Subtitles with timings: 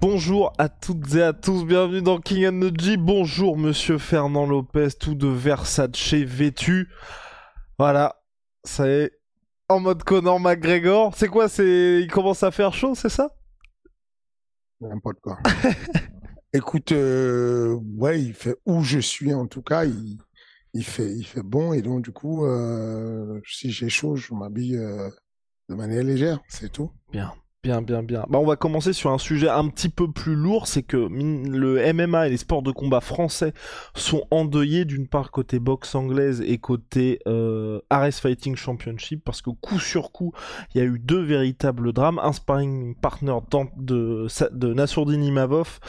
[0.00, 2.96] Bonjour à toutes et à tous, bienvenue dans King and the G.
[2.96, 6.88] Bonjour monsieur Fernand Lopez, tout de Versace vêtu.
[7.78, 8.22] Voilà,
[8.64, 9.12] ça y est,
[9.68, 11.14] en mode Conor McGregor.
[11.14, 12.00] C'est quoi, c'est...
[12.00, 13.36] Il commence à faire chaud, c'est ça?
[14.80, 15.38] N'importe quoi.
[16.54, 20.16] Écoute, euh, ouais, il fait où je suis en tout cas, il,
[20.72, 24.78] il fait, il fait bon et donc du coup, euh, si j'ai chaud, je m'habille
[24.78, 25.10] euh,
[25.68, 26.90] de manière légère, c'est tout.
[27.12, 27.34] Bien.
[27.62, 28.24] Bien, bien, bien.
[28.30, 31.92] Bah, on va commencer sur un sujet un petit peu plus lourd, c'est que le
[31.92, 33.52] MMA et les sports de combat français
[33.94, 39.78] sont endeuillés d'une part côté boxe anglaise et côté euh, Fighting Championship, parce que coup
[39.78, 40.32] sur coup,
[40.74, 42.18] il y a eu deux véritables drames.
[42.22, 43.34] Un sparring partner
[43.76, 45.80] de, de Nassourdine Imavov,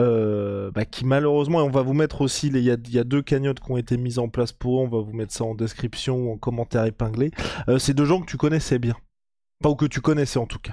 [0.00, 2.94] euh, bah, qui malheureusement, et on va vous mettre aussi, les- il y a, il
[2.94, 5.12] y a deux cagnottes qui ont été mises en place pour eux, on va vous
[5.12, 7.32] mettre ça en description ou en commentaire épinglé.
[7.68, 8.94] Euh, c'est deux gens que tu connaissais bien.
[9.62, 10.72] Pas ou que tu connaissais en tout cas.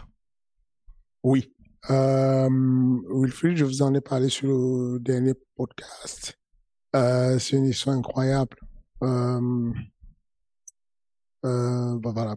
[1.25, 1.51] Oui.
[1.89, 2.47] Euh,
[3.09, 6.37] Wilfried, je vous en ai parlé sur le dernier podcast.
[6.95, 8.55] Euh, c'est une histoire incroyable.
[9.01, 9.73] Euh,
[11.41, 12.35] bah voilà.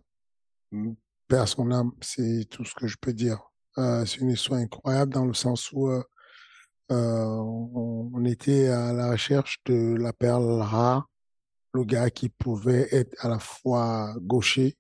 [1.29, 3.39] Père son âme, c'est tout ce que je peux dire.
[3.77, 5.91] C'est une histoire incroyable dans le sens où
[6.89, 11.11] on, on était à la recherche de la perle rare,
[11.75, 14.79] le gars qui pouvait être à la fois gaucher,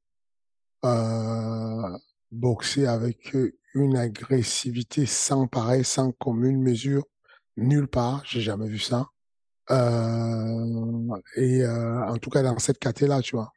[2.33, 3.37] boxer avec
[3.79, 7.05] une agressivité sans pareil, sans commune mesure,
[7.57, 9.07] nulle part, j'ai jamais vu ça.
[9.71, 13.53] Euh, et euh, en tout cas dans cette caté-là, tu vois.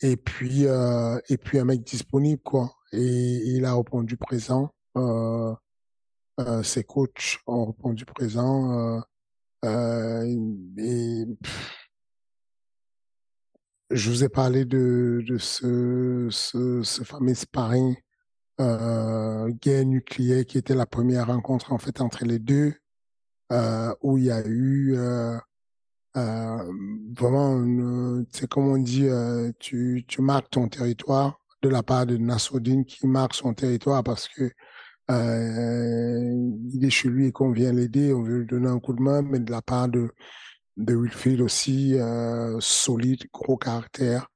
[0.00, 2.76] Et puis euh, et puis un mec disponible quoi.
[2.92, 4.72] Et il a répondu présent.
[6.62, 9.02] Ses coachs ont répondu présent.
[9.64, 11.26] Et
[13.90, 17.96] je vous ai parlé de de ce ce, ce fameux sparring
[18.58, 22.74] guerre nucléaire qui était la première rencontre en fait entre les deux
[23.52, 25.36] euh, où il y a eu euh,
[26.16, 26.72] euh,
[27.14, 32.16] vraiment c'est comme on dit euh, tu tu marques ton territoire de la part de
[32.16, 34.50] Nassoudine qui marque son territoire parce que
[35.10, 38.94] euh, il est chez lui et qu'on vient l'aider on veut lui donner un coup
[38.94, 40.10] de main mais de la part de
[40.78, 44.28] de Wilfield aussi euh, solide gros caractère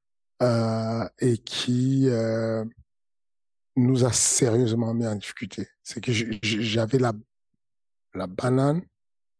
[0.42, 2.64] euh, et qui euh,
[3.76, 5.68] nous a sérieusement mis en difficulté.
[5.82, 7.12] C'est que j'avais la,
[8.14, 8.82] la banane,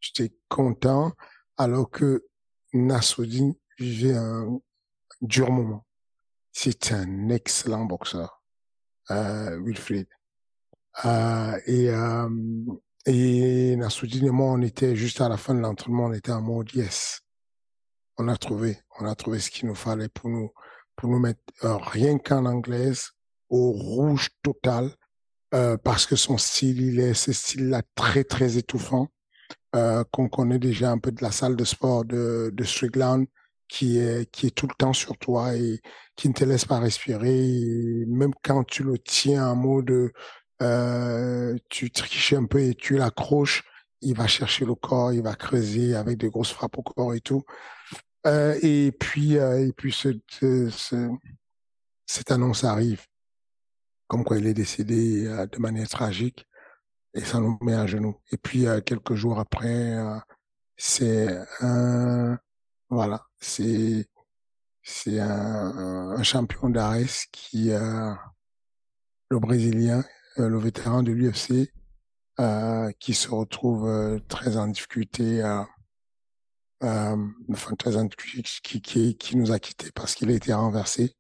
[0.01, 1.13] j'étais content,
[1.57, 2.27] alors que
[2.73, 4.61] Nassoudine vivait un
[5.23, 5.87] dur moment.
[6.53, 8.43] C'est un excellent boxeur,
[9.11, 10.09] euh, Wilfried.
[11.05, 12.29] Euh, et, euh,
[13.07, 16.43] et Nassoudine et moi, on était juste à la fin de l'entraînement, on était en
[16.43, 17.21] mode yes.
[18.19, 20.51] On a trouvé, on a trouvé ce qu'il nous fallait pour nous,
[20.95, 23.11] pour nous mettre euh, rien qu'en anglaise
[23.51, 24.91] au rouge total
[25.55, 29.09] euh, parce que son style, il est ce style-là très très étouffant
[29.75, 33.27] euh, qu'on connaît déjà un peu de la salle de sport de, de Strickland
[33.69, 35.81] qui est qui est tout le temps sur toi et
[36.17, 37.37] qui ne te laisse pas respirer.
[37.49, 40.11] Et même quand tu le tiens en mode
[40.63, 43.63] euh, tu triches un peu et tu l'accroches
[44.03, 47.21] il va chercher le corps il va creuser avec des grosses frappes au corps et
[47.21, 47.43] tout.
[48.27, 51.11] Euh, et puis euh, et puis ce, ce, ce-
[52.07, 53.03] cette annonce arrive
[54.09, 56.47] comme quoi il est décédé euh, de manière tragique
[57.15, 58.21] et ça nous met à genoux.
[58.33, 60.19] Et puis euh, quelques jours après, euh,
[60.77, 61.29] c'est
[61.61, 62.39] un
[62.91, 64.07] voilà, c'est
[64.83, 70.05] c'est un, champion d'Ares qui le brésilien,
[70.37, 71.73] le vétéran de l'UFC,
[73.01, 75.43] qui se retrouve très en difficulté,
[76.81, 77.75] enfin
[78.63, 81.17] qui, qui, qui nous a quittés parce qu'il a été renversé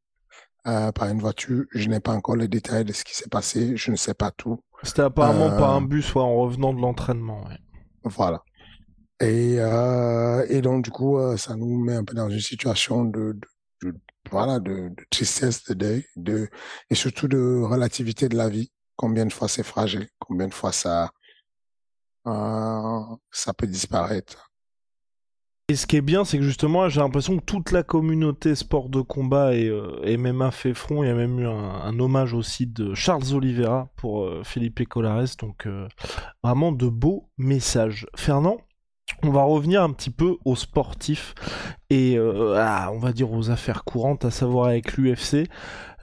[0.66, 1.64] euh, par une voiture.
[1.72, 4.30] Je n'ai pas encore les détails de ce qui s'est passé, je ne sais pas
[4.30, 4.62] tout.
[4.82, 7.44] C'était apparemment Euh, par un bus ouais, en revenant de l'entraînement.
[7.46, 7.58] ouais.
[8.04, 8.42] Voilà.
[9.20, 13.04] Et, euh, et donc, du coup, euh, ça nous met un peu dans une situation
[13.04, 13.38] de,
[13.82, 13.98] de, de-
[14.30, 16.48] voilà, de, de tristesse, de deuil, de,
[16.90, 18.70] et surtout de relativité de la vie.
[18.96, 21.10] combien de fois c'est fragile, combien de fois ça,
[22.26, 24.45] euh, ça peut disparaître.
[25.68, 28.88] Et ce qui est bien, c'est que justement, j'ai l'impression que toute la communauté sport
[28.88, 31.02] de combat et, euh, MMA fait front.
[31.02, 35.34] Il y a même eu un, hommage aussi de Charles Oliveira pour euh, Felipe Colares.
[35.40, 35.88] Donc, euh,
[36.44, 38.06] vraiment de beaux messages.
[38.14, 38.58] Fernand
[39.22, 41.34] on va revenir un petit peu aux sportifs
[41.90, 42.58] et euh,
[42.90, 45.48] on va dire aux affaires courantes, à savoir avec l'UFC,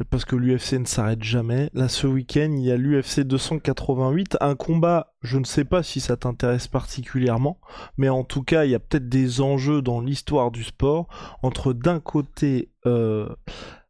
[0.09, 1.69] parce que l'UFC ne s'arrête jamais.
[1.73, 5.99] Là, ce week-end, il y a l'UFC 288, un combat, je ne sais pas si
[5.99, 7.59] ça t'intéresse particulièrement,
[7.97, 11.07] mais en tout cas, il y a peut-être des enjeux dans l'histoire du sport
[11.41, 12.71] entre d'un côté...
[12.85, 13.29] Euh,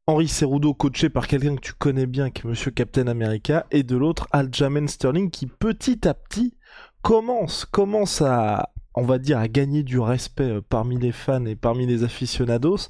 [0.05, 3.83] Henri Cerudo coaché par quelqu'un que tu connais bien, qui est Monsieur Captain America, et
[3.83, 6.57] de l'autre Aljamain Sterling qui petit à petit
[7.01, 11.55] commence, commence à, on va dire, à gagner du respect euh, parmi les fans et
[11.55, 12.89] parmi les aficionados.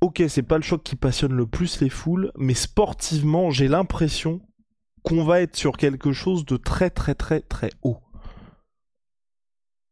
[0.00, 4.40] Ok, c'est pas le choc qui passionne le plus les foules, mais sportivement, j'ai l'impression
[5.02, 7.98] qu'on va être sur quelque chose de très très très très haut.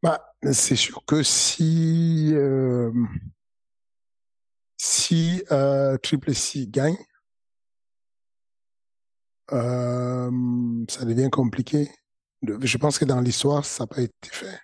[0.02, 2.92] Bah, c'est sûr que si euh,
[4.76, 6.96] si euh, Triple C gagne,
[9.48, 11.90] ça devient compliqué.
[12.42, 14.60] Je pense que dans l'histoire, ça n'a pas été fait.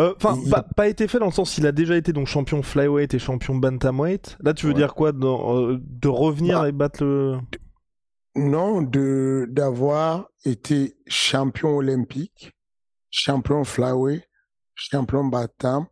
[0.00, 3.12] Euh, enfin, pas, été fait dans le sens il a déjà été donc champion flyweight
[3.12, 4.38] et champion bantamweight.
[4.40, 7.38] Là, tu veux dire quoi euh, De revenir bah, et battre le
[8.34, 12.52] Non, de d'avoir été champion olympique,
[13.10, 14.26] champion flyweight,
[14.74, 15.86] champion bantam,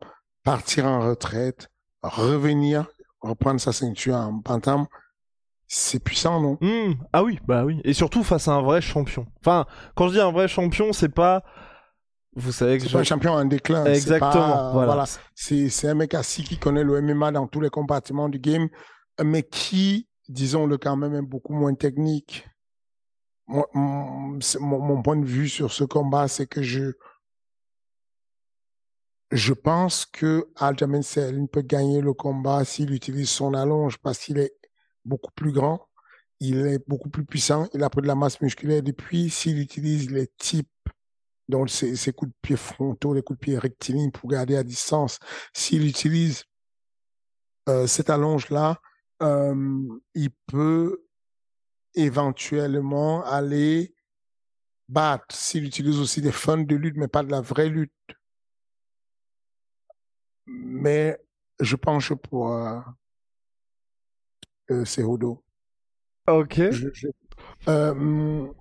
[0.44, 1.68] partir en retraite,
[2.02, 2.86] revenir,
[3.20, 4.86] reprendre sa ceinture en bantam.
[5.68, 6.58] C'est puissant, non?
[6.60, 6.94] Mmh.
[7.12, 7.80] Ah oui, bah oui.
[7.84, 9.26] Et surtout face à un vrai champion.
[9.40, 11.44] Enfin, quand je dis un vrai champion, c'est pas
[12.36, 13.84] vous savez que c'est un champion en déclin.
[13.86, 14.72] Exactement.
[14.72, 15.04] voilà.
[15.34, 18.68] C'est un mec assis qui connaît le MMA dans tous les compartiments du game,
[19.22, 22.46] mais qui, disons-le quand même, est beaucoup moins technique.
[23.48, 23.64] mon,
[24.60, 26.92] mon, point de vue sur ce combat, c'est que je
[29.32, 34.38] je pense que Aljamain Sterling peut gagner le combat s'il utilise son allonge parce qu'il
[34.38, 34.52] est
[35.04, 35.88] beaucoup plus grand,
[36.40, 40.10] il est beaucoup plus puissant, il a pris de la masse musculaire depuis s'il utilise
[40.10, 40.68] les types
[41.50, 45.18] donc ces, coups de pied frontaux, les coups de pied rectilignes pour garder à distance.
[45.52, 46.44] S'il utilise
[47.68, 48.80] euh, cette allonge-là,
[49.22, 51.04] euh, il peut
[51.94, 53.94] éventuellement aller
[54.88, 57.92] battre s'il utilise aussi des fun de lutte, mais pas de la vraie lutte.
[60.46, 61.18] Mais
[61.60, 62.80] je penche pour euh,
[64.70, 64.84] euh
[66.26, 66.58] Ok.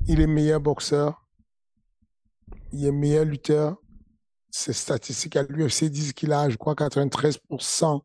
[0.07, 1.28] il est meilleur boxeur
[2.71, 3.77] il est meilleur lutteur.
[4.51, 8.01] Ses statistiques à l'UFC disent qu'il a, je crois, 93%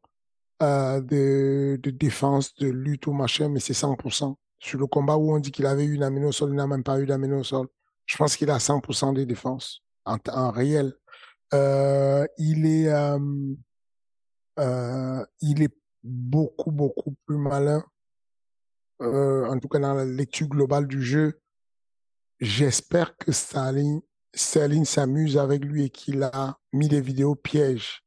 [0.62, 4.34] euh, de, de défense, de lutte ou machin, mais c'est 100%.
[4.58, 6.84] Sur le combat où on dit qu'il avait eu une amino sol, il n'a même
[6.84, 7.66] pas eu d'amino sol.
[8.06, 10.94] Je pense qu'il a 100% des défenses en, en réel.
[11.52, 13.18] Euh, il est, euh,
[14.58, 17.84] euh, il est beaucoup, beaucoup plus malin.
[19.00, 21.40] Euh, en tout cas, dans la lecture globale du jeu,
[22.40, 24.00] j'espère que Staline
[24.34, 28.04] Sterling s'amuse avec lui et qu'il a mis des vidéos pièges.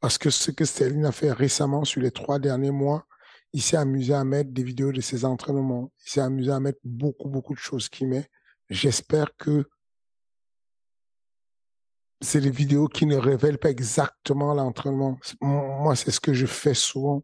[0.00, 3.06] Parce que ce que Sterling a fait récemment sur les trois derniers mois,
[3.52, 5.92] il s'est amusé à mettre des vidéos de ses entraînements.
[6.04, 8.28] Il s'est amusé à mettre beaucoup, beaucoup de choses qu'il met.
[8.68, 9.68] J'espère que
[12.20, 15.18] c'est des vidéos qui ne révèlent pas exactement l'entraînement.
[15.40, 17.22] Moi, c'est ce que je fais souvent.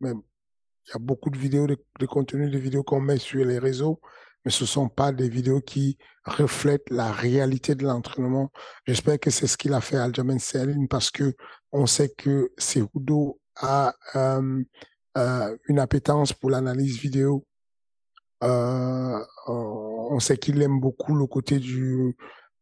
[0.00, 3.58] il y a beaucoup de vidéos, de, de contenu de vidéos qu'on met sur les
[3.58, 4.00] réseaux
[4.44, 8.50] mais ce sont pas des vidéos qui reflètent la réalité de l'entraînement.
[8.86, 11.34] J'espère que c'est ce qu'il a fait Aljamain Sterling parce que
[11.72, 14.62] on sait que Cerudo a euh,
[15.16, 17.44] euh, une appétence pour l'analyse vidéo.
[18.42, 22.16] Euh, on sait qu'il aime beaucoup le côté du,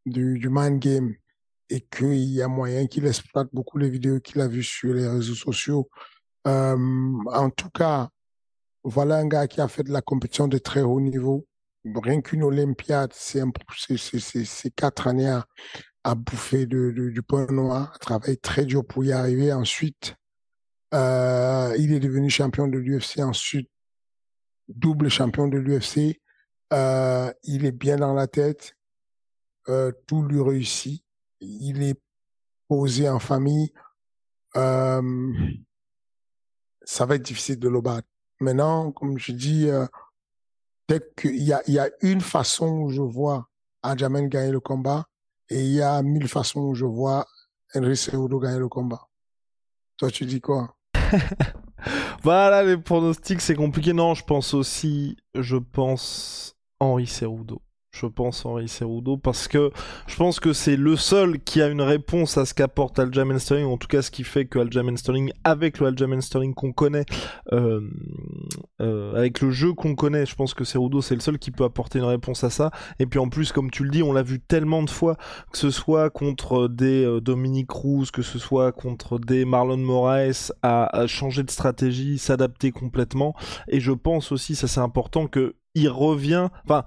[0.07, 1.15] du, du mind game
[1.71, 5.09] et qu'il y a moyen qu'il exploite beaucoup les vidéos qu'il a vues sur les
[5.09, 5.89] réseaux sociaux.
[6.47, 6.77] Euh,
[7.33, 8.11] en tout cas,
[8.85, 11.47] voilà un gars qui a fait de la compétition de très haut niveau
[11.85, 13.43] rien qu'une Olympiade, c'est
[14.75, 15.47] quatre années à,
[16.05, 19.53] à bouffer du point noir, à travailler très dur pour y arriver.
[19.53, 20.17] Ensuite,
[20.95, 23.71] euh, il est devenu champion de l'UFC, ensuite
[24.69, 26.21] double champion de l'UFC.
[26.73, 28.77] Euh, il est bien dans la tête,
[29.69, 31.05] euh, tout lui réussit.
[31.41, 32.01] Il est
[32.69, 33.73] posé en famille.
[34.55, 35.01] Ça
[37.07, 38.09] va être difficile de le battre.
[38.41, 39.69] Maintenant, comme je dis,
[41.01, 43.49] qu'il y a, il y a une façon où je vois
[43.83, 45.07] Adjamen gagner le combat
[45.49, 47.27] et il y a mille façons où je vois
[47.75, 49.09] Henry Cejudo gagner le combat.
[49.97, 50.77] Toi, tu dis quoi?
[52.23, 53.93] Voilà, les pronostics, c'est compliqué.
[53.93, 57.61] Non, je pense aussi, je pense Henri Cerudo
[57.93, 59.71] je pense, Henri Cerudo, parce que
[60.07, 63.67] je pense que c'est le seul qui a une réponse à ce qu'apporte Aljamain Sterling,
[63.67, 67.05] en tout cas ce qui fait que Aljamain Sterling, avec le Aljamain Sterling qu'on connaît,
[67.53, 67.81] euh,
[68.81, 71.65] euh, avec le jeu qu'on connaît, je pense que Cerudo c'est le seul qui peut
[71.65, 72.71] apporter une réponse à ça.
[72.99, 75.17] Et puis en plus, comme tu le dis, on l'a vu tellement de fois,
[75.53, 80.51] que ce soit contre des euh, Dominique Cruz, que ce soit contre des Marlon Moraes,
[80.63, 83.35] à, à changer de stratégie, s'adapter complètement.
[83.69, 86.85] Et je pense aussi, ça c'est important, que il revient, enfin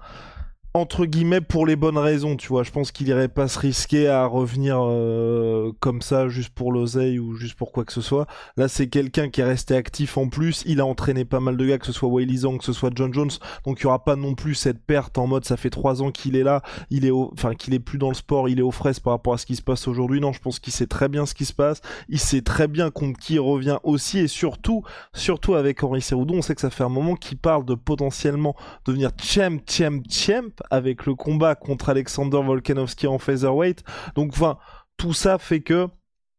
[0.76, 2.62] entre guillemets pour les bonnes raisons, tu vois.
[2.62, 7.18] Je pense qu'il irait pas se risquer à revenir euh, comme ça juste pour l'oseille
[7.18, 8.26] ou juste pour quoi que ce soit.
[8.56, 10.62] Là, c'est quelqu'un qui est resté actif en plus.
[10.66, 13.12] Il a entraîné pas mal de gars, que ce soit Wiley que ce soit John
[13.12, 13.30] Jones.
[13.64, 16.10] Donc il y aura pas non plus cette perte en mode ça fait trois ans
[16.10, 18.70] qu'il est là, il est enfin qu'il est plus dans le sport, il est aux
[18.70, 20.20] fraises par rapport à ce qui se passe aujourd'hui.
[20.20, 21.80] Non, je pense qu'il sait très bien ce qui se passe.
[22.08, 24.82] Il sait très bien contre qui il revient aussi et surtout,
[25.14, 28.54] surtout avec Henri Cerudo, on sait que ça fait un moment qu'il parle de potentiellement
[28.84, 33.82] devenir champ, champ, champ avec le combat contre Alexander Volkanovski en featherweight.
[34.14, 34.58] Donc, enfin,
[34.96, 35.88] tout ça fait que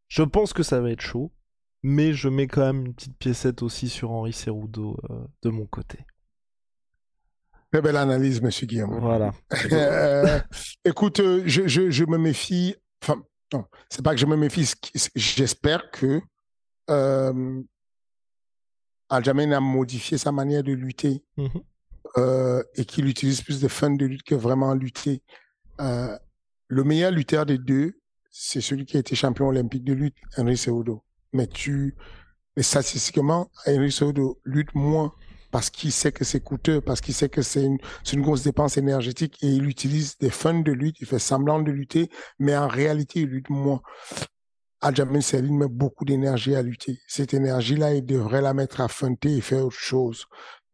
[0.07, 1.31] je pense que ça va être chaud,
[1.83, 5.65] mais je mets quand même une petite piécette aussi sur Henri Cerudo euh, de mon
[5.65, 5.99] côté.
[7.71, 8.99] Très belle analyse, monsieur Guillaume.
[8.99, 9.31] Voilà.
[9.71, 10.39] Euh,
[10.85, 12.75] écoute, euh, je, je, je, me méfie.
[13.03, 13.21] Enfin,
[13.53, 14.71] non, c'est pas que je me méfie.
[15.15, 16.21] J'espère que
[16.89, 17.61] euh,
[19.09, 21.23] Aljamain a modifié sa manière de lutter.
[21.35, 21.63] Mm -hmm
[22.17, 25.21] euh, et qu'il utilise plus de fun de lutte que vraiment lutter.
[25.79, 26.17] Euh,
[26.67, 27.99] le meilleur lutteur des deux,
[28.31, 31.03] c'est celui qui a été champion olympique de lutte, Henry Cejudo.
[31.33, 31.95] Mais tu,
[32.55, 35.13] mais statistiquement, Henry Cejudo lutte moins
[35.51, 39.37] parce qu'il sait que c'est coûteux, parce qu'il sait que c'est une, grosse dépense énergétique
[39.41, 42.09] et il utilise des fun de lutte, il fait semblant de lutter,
[42.39, 43.81] mais en réalité, il lutte moins.
[44.81, 46.99] Aljamain Sterling met beaucoup d'énergie à lutter.
[47.07, 50.25] Cette énergie-là, il devrait la mettre à funter et faire autre chose.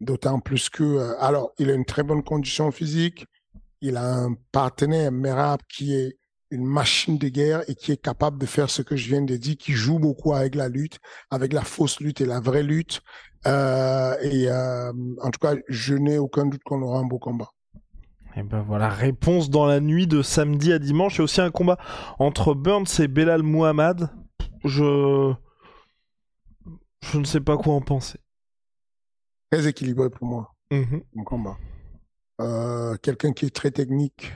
[0.04, 3.26] D'autant plus que, euh, alors, il a une très bonne condition physique.
[3.80, 6.18] Il a un partenaire, Merab, qui est
[6.52, 9.38] une machine de guerre et qui est capable de faire ce que je viens de
[9.38, 11.00] dire, qui joue beaucoup avec la lutte,
[11.32, 13.02] avec la fausse lutte et la vraie lutte.
[13.48, 14.92] Euh, et euh,
[15.22, 17.52] en tout cas, je n'ai aucun doute qu'on aura un beau combat.
[18.36, 21.16] Et ben voilà, réponse dans la nuit de samedi à dimanche.
[21.16, 21.78] Il y a aussi un combat
[22.20, 24.10] entre Burns et Belal Muhammad.
[24.66, 25.34] Je.
[27.02, 28.20] Je ne sais pas quoi en penser
[29.54, 30.98] très équilibré pour moi, mmh.
[31.14, 31.58] mon combat.
[32.42, 34.34] Euh, quelqu'un qui est très technique,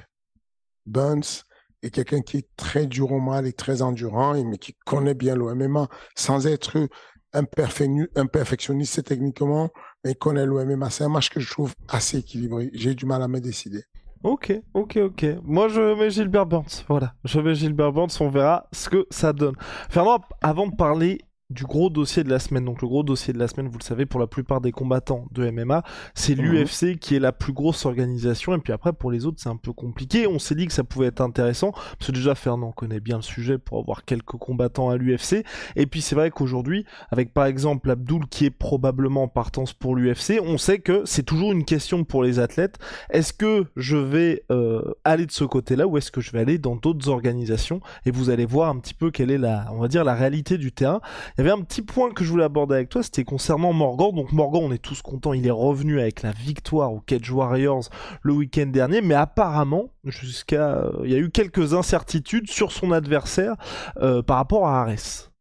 [0.86, 1.44] Burns,
[1.82, 5.36] et quelqu'un qui est très dur au mal et très endurant, mais qui connaît bien
[5.36, 6.88] l'OMMA, sans être
[7.34, 9.70] un, perfectionniste techniquement,
[10.04, 10.90] mais il connaît l'OMMA.
[10.92, 12.70] C'est un match que je trouve assez équilibré.
[12.74, 13.86] J'ai du mal à me décider.
[14.24, 15.26] Ok, ok, ok.
[15.44, 16.84] Moi, je mets Gilbert Burns.
[16.88, 18.18] Voilà, je mets Gilbert Burns.
[18.20, 19.56] On verra ce que ça donne.
[19.90, 22.66] Fernand, avant de parler du gros dossier de la semaine.
[22.66, 25.26] Donc le gros dossier de la semaine, vous le savez, pour la plupart des combattants
[25.32, 26.44] de MMA, c'est mhm.
[26.44, 28.54] l'UFC qui est la plus grosse organisation.
[28.56, 30.28] Et puis après, pour les autres, c'est un peu compliqué.
[30.28, 33.22] On s'est dit que ça pouvait être intéressant, parce que déjà Fernand connaît bien le
[33.22, 35.46] sujet pour avoir quelques combattants à l'UFC.
[35.76, 39.96] Et puis c'est vrai qu'aujourd'hui, avec par exemple Abdul qui est probablement en partance pour
[39.96, 42.78] l'UFC, on sait que c'est toujours une question pour les athlètes.
[43.10, 46.58] Est-ce que je vais euh, aller de ce côté-là ou est-ce que je vais aller
[46.58, 47.80] dans d'autres organisations?
[48.06, 50.58] Et vous allez voir un petit peu quelle est la, on va dire, la réalité
[50.58, 51.00] du terrain.
[51.38, 54.12] Il y avait un petit point que je voulais aborder avec toi, c'était concernant Morgan.
[54.16, 57.90] Donc Morgan, on est tous contents, il est revenu avec la victoire au Cage Warriors
[58.24, 63.56] le week-end dernier, mais apparemment, jusqu'à, il y a eu quelques incertitudes sur son adversaire
[63.98, 65.32] euh, par rapport à Ares.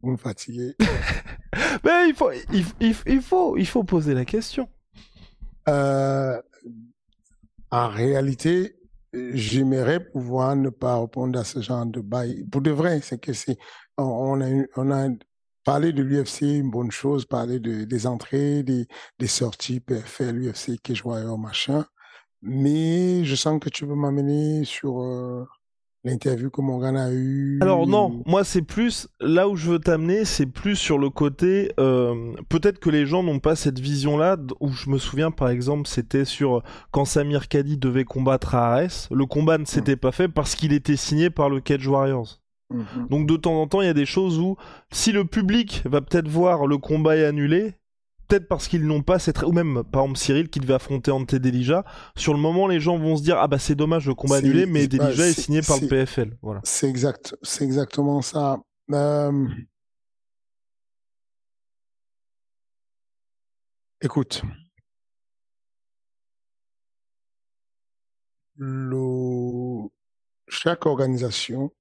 [0.00, 0.76] Vous me fatiguez.
[1.84, 2.30] mais il faut,
[2.80, 4.66] il, faut, il faut poser la question.
[5.68, 6.40] Euh,
[7.70, 8.79] en réalité,
[9.12, 12.44] j'aimerais pouvoir ne pas répondre à ce genre de bail.
[12.50, 13.58] Pour de vrai, c'est que c'est,
[13.96, 15.08] on, a, on a
[15.64, 18.86] parlé de l'UFC, une bonne chose, parler de, des entrées, des,
[19.26, 21.84] sorties, faire l'UFC, que je vois machin.
[22.42, 25.44] Mais je sens que tu veux m'amener sur, euh,
[26.04, 30.24] l'interview que Morgan a eu Alors non, moi c'est plus là où je veux t'amener,
[30.24, 34.70] c'est plus sur le côté euh, peut-être que les gens n'ont pas cette vision-là où
[34.70, 39.26] je me souviens par exemple c'était sur quand Samir Kadi devait combattre à Ares, le
[39.26, 42.40] combat ne s'était pas fait parce qu'il était signé par le Cage Warriors.
[42.70, 43.08] Mhm.
[43.10, 44.56] Donc de temps en temps, il y a des choses où
[44.92, 47.74] si le public va peut-être voir le combat est annulé,
[48.30, 51.34] peut-être parce qu'ils n'ont pas cette ou même par exemple Cyril qui devait affronter Ante
[51.34, 51.84] Delija
[52.16, 54.66] sur le moment les gens vont se dire ah bah c'est dommage le combat annulé
[54.66, 56.60] mais Delija est, signé par le PFL voilà.
[56.64, 58.58] c'est exact c'est exactement ça.
[58.92, 59.48] Euh...
[64.00, 64.42] écoute.
[68.62, 69.88] Le...
[70.48, 71.72] chaque organisation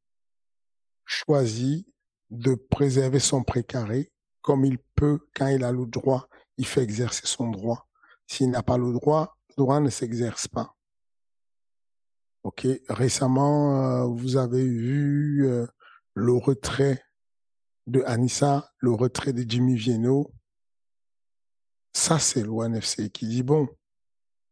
[1.06, 1.86] choisit
[2.30, 6.28] de préserver son précaré comme il peut, quand il a le droit,
[6.60, 7.88] il fait exercer son droit.
[8.28, 10.76] S'il n'a pas le droit, le droit ne s'exerce pas.
[12.44, 15.66] Ok, récemment, euh, vous avez vu euh,
[16.14, 17.02] le retrait
[17.88, 20.32] de Anissa, le retrait de Jimmy Vienno.
[21.94, 23.68] Ça, c'est l'ONFC qui dit, bon,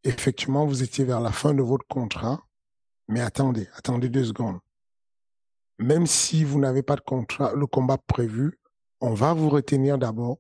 [0.04, 2.42] effectivement, vous étiez vers la fin de votre contrat,
[3.10, 4.60] mais attendez, attendez deux secondes.
[5.78, 8.60] Même si vous n'avez pas de contrat, le combat prévu,
[9.02, 10.40] on va vous retenir d'abord.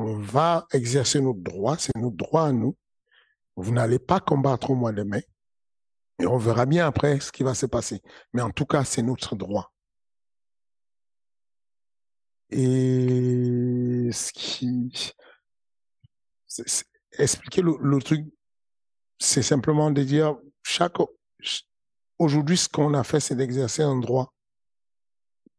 [0.00, 2.76] On va exercer notre droit, c'est notre droit à nous.
[3.56, 5.26] Vous n'allez pas combattre au mois de mai.
[6.20, 8.00] Et on verra bien après ce qui va se passer.
[8.32, 9.72] Mais en tout cas, c'est notre droit.
[12.50, 15.12] Et ce qui...
[17.18, 18.24] expliquer le, truc,
[19.18, 20.98] c'est simplement de dire, chaque...
[22.20, 24.32] Aujourd'hui, ce qu'on a fait, c'est d'exercer un droit.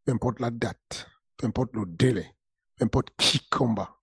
[0.05, 2.33] Peu importe la date, peu importe le délai,
[2.77, 3.98] peu importe qui combat.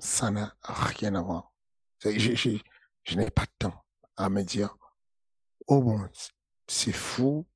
[0.00, 1.52] Ça n'a rien à voir.
[2.04, 3.84] je n'ai pas de temps
[4.16, 4.76] à me dire,
[5.66, 6.08] oh bon,
[6.66, 7.46] c'est fou,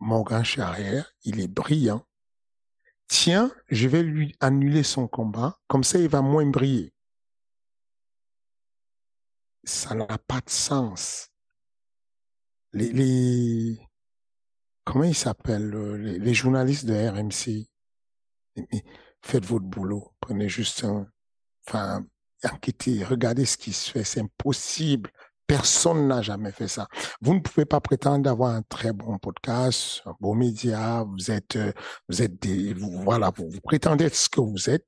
[0.00, 2.06] Morgan Charrière, il est brillant.
[3.08, 6.92] Tiens, je vais lui annuler son combat, comme ça il va moins briller.
[9.64, 11.30] Ça n'a pas de sens.
[12.72, 13.80] Les,
[14.84, 17.66] comment ils s'appellent, les, les, journalistes de RMC,
[19.22, 21.10] faites votre boulot, prenez juste un,
[21.68, 22.04] enfin,
[22.44, 25.10] enquêtez, regardez ce qui se fait, c'est impossible
[25.48, 26.88] Personne n'a jamais fait ça.
[27.22, 31.06] Vous ne pouvez pas prétendre d'avoir un très bon podcast, un beau média.
[31.08, 31.72] Vous êtes, euh,
[32.06, 34.86] vous êtes des, voilà, vous, prétendez être ce que vous êtes,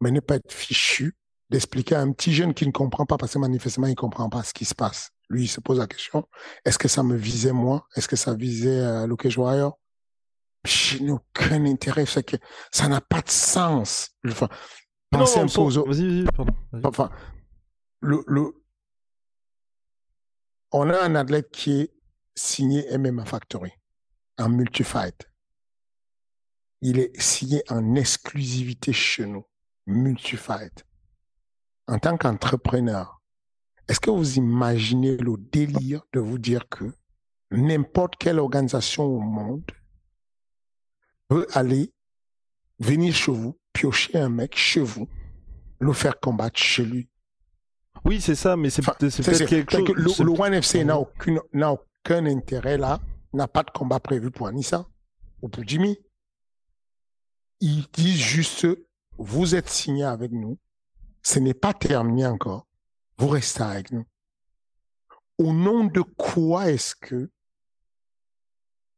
[0.00, 1.18] mais ne pas être fichu
[1.50, 4.42] d'expliquer à un petit jeune qui ne comprend pas parce que manifestement il comprend pas
[4.42, 5.10] ce qui se passe.
[5.28, 6.26] Lui, il se pose la question
[6.64, 7.86] est-ce que ça me visait moi?
[7.94, 9.26] Est-ce que ça visait euh, Luke
[11.00, 12.06] n'ai aucun intérêt.
[12.06, 12.36] C'est que
[12.72, 14.10] ça n'a pas de sens.
[15.12, 15.46] Vas-y,
[15.86, 16.54] vas-y, pardon.
[16.84, 17.10] Enfin,
[18.00, 18.52] le, le,
[20.72, 21.92] on a un athlète qui est
[22.34, 23.72] signé MMA Factory
[24.38, 25.28] en multifight.
[26.80, 29.44] Il est signé en exclusivité chez nous,
[29.86, 30.84] multifight.
[31.86, 33.20] En tant qu'entrepreneur,
[33.88, 36.84] est-ce que vous imaginez le délire de vous dire que
[37.50, 39.70] n'importe quelle organisation au monde
[41.28, 41.92] peut aller
[42.78, 45.08] venir chez vous, piocher un mec chez vous,
[45.78, 47.08] le faire combattre chez lui
[48.04, 50.20] oui, c'est ça, mais c'est peut-être quelque chose.
[50.20, 53.00] Le, le FC n'a aucune, n'a aucun intérêt là,
[53.32, 54.86] n'a pas de combat prévu pour Anissa
[55.42, 55.98] ou pour Jimmy.
[57.60, 58.66] Ils disent juste,
[59.18, 60.58] vous êtes signé avec nous,
[61.22, 62.66] ce n'est pas terminé encore,
[63.18, 64.06] vous restez avec nous.
[65.36, 67.30] Au nom de quoi est-ce que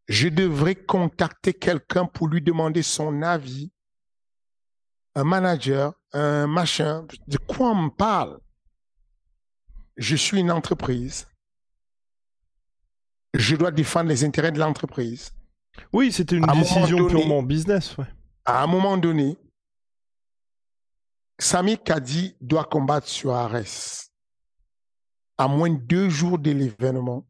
[0.06, 3.72] je devrais contacter quelqu'un pour lui demander son avis,
[5.14, 8.38] un manager, un machin, de quoi on me parle?
[9.96, 11.28] Je suis une entreprise.
[13.34, 15.32] Je dois défendre les intérêts de l'entreprise.
[15.92, 17.96] Oui, c'était une décision purement business.
[18.44, 19.38] À un moment donné,
[21.38, 24.08] Sami Kadi doit combattre sur Ares.
[25.38, 27.26] À moins de deux jours de l'événement,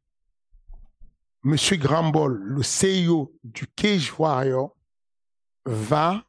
[1.44, 4.76] Monsieur Grambol, le CEO du Cage Warrior,
[5.64, 6.24] va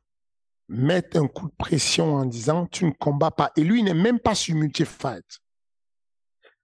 [0.67, 3.51] mettre un coup de pression en disant tu ne combats pas.
[3.55, 5.43] Et lui, n'est même pas sur multi-fight.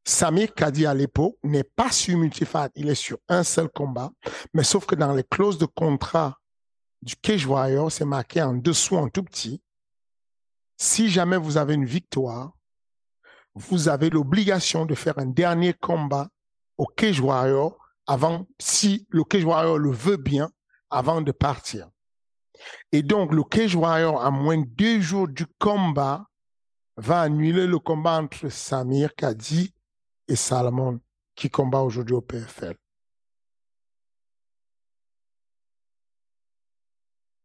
[0.09, 4.11] Samir Kadi l'époque n'est pas sur multifat, il est sur un seul combat,
[4.53, 6.39] mais sauf que dans les clauses de contrat
[7.01, 9.61] du Cage Warrior, c'est marqué en dessous en tout petit.
[10.77, 12.53] Si jamais vous avez une victoire,
[13.53, 16.29] vous avez l'obligation de faire un dernier combat
[16.77, 20.49] au Cage Warrior avant, si le Cage Warrior le veut bien,
[20.89, 21.87] avant de partir.
[22.91, 26.25] Et donc, le Cage Warrior, à moins de deux jours du combat,
[26.97, 29.73] va annuler le combat entre Samir Kadi
[30.27, 30.99] et Salomon
[31.35, 32.75] qui combat aujourd'hui au PFL.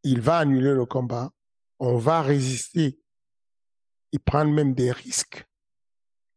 [0.03, 1.31] Il va annuler le combat,
[1.79, 2.99] on va résister
[4.13, 5.47] et prendre même des risques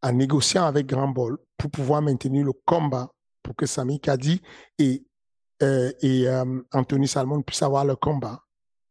[0.04, 3.12] en négociant avec Grand Ball pour pouvoir maintenir le combat
[3.42, 4.42] pour que Sami Kadi
[4.78, 5.04] et,
[5.64, 8.47] euh, euh, Anthony Salmon puissent avoir le combat.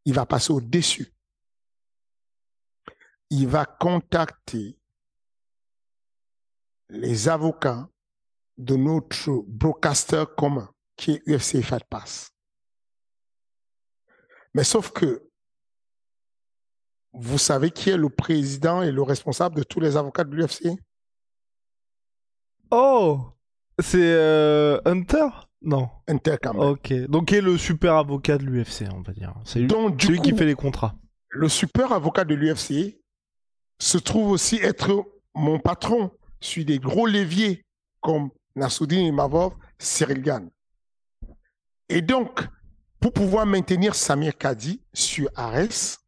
[0.07, 1.13] Il va passer au-dessus.
[3.29, 4.79] Il va contacter
[6.89, 7.89] les avocats
[8.57, 12.31] de notre broadcaster commun, qui est UFC Fight Pass.
[14.55, 15.29] Mais sauf que,
[17.13, 20.69] vous savez qui est le président et le responsable de tous les avocats de l'UFC
[22.71, 23.33] Oh
[23.79, 25.29] C'est euh, Hunter
[25.67, 25.91] Non.
[26.43, 26.93] Quand Ok.
[27.09, 29.35] Donc, qui est le super avocat de l'UFC, on va dire.
[29.45, 30.95] C'est lui, qui fait les contrats.
[31.29, 33.01] le super avocat de l'UFC
[33.79, 37.65] se trouve aussi être mon patron sur des gros leviers
[38.01, 40.49] comme Nassoudine Imavov, Cyril Gann.
[41.89, 42.41] Et donc,
[43.01, 45.99] pour pouvoir maintenir Samir Kadi sur Ares,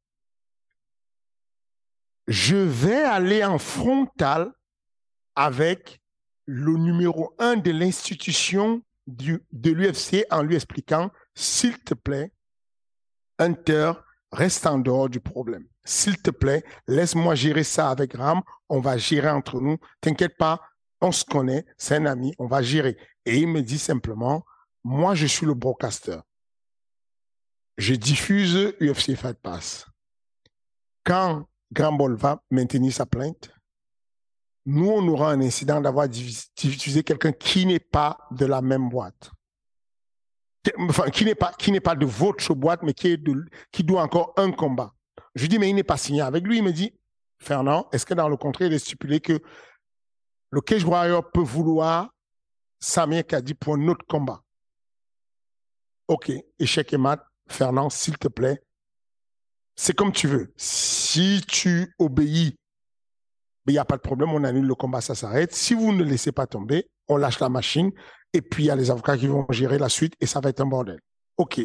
[2.28, 4.52] je vais aller en frontal
[5.34, 6.00] avec
[6.46, 12.32] le numéro un de l'institution de l'UFC en lui expliquant, s'il te plaît,
[13.38, 13.92] Hunter,
[14.32, 15.66] reste en dehors du problème.
[15.84, 18.42] S'il te plaît, laisse-moi gérer ça avec Ram.
[18.68, 19.78] On va gérer entre nous.
[20.00, 20.60] T'inquiète pas,
[21.00, 22.98] on se connaît, c'est un ami, on va gérer.
[23.24, 24.44] Et il me dit simplement,
[24.84, 26.18] moi, je suis le broadcaster.
[27.78, 29.86] Je diffuse UFC Fight Pass.
[31.04, 33.50] Quand Grambol va maintenir sa plainte,
[34.70, 39.30] nous, on aura un incident d'avoir diffusé quelqu'un qui n'est pas de la même boîte.
[40.80, 43.16] Enfin, qui n'est pas, de votre boîte, mais qui,
[43.82, 44.92] doit encore un combat.
[45.34, 46.58] Je lui dis, mais il n'est pas signé avec lui.
[46.58, 46.92] Il me dit,
[47.38, 49.40] Fernand, est-ce que dans le contrat, il est stipulé que
[50.50, 50.84] le Cage
[51.32, 52.10] peut vouloir
[52.78, 54.42] Samir dit pour un autre combat?
[56.08, 57.24] OK, échec et mat.
[57.48, 58.60] Fernand, s'il te plaît,
[59.76, 60.52] c'est comme tu veux.
[60.58, 62.58] Si tu obéis,
[63.72, 65.54] il n'y a pas de problème, on annule le combat, ça s'arrête.
[65.54, 67.90] Si vous ne laissez pas tomber, on lâche la machine
[68.32, 70.50] et puis il y a les avocats qui vont gérer la suite et ça va
[70.50, 71.00] être un bordel.
[71.36, 71.60] OK,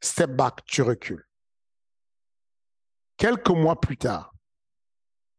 [0.00, 1.24] step back, tu recules.
[3.16, 4.32] Quelques mois plus tard,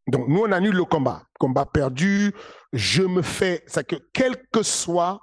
[0.07, 2.33] donc nous on annule le combat, combat perdu,
[2.73, 5.21] je me fais, c'est que quel que soit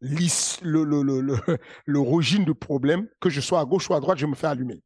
[0.00, 1.36] le, le, le,
[1.86, 4.82] l'origine du problème, que je sois à gauche ou à droite, je me fais allumer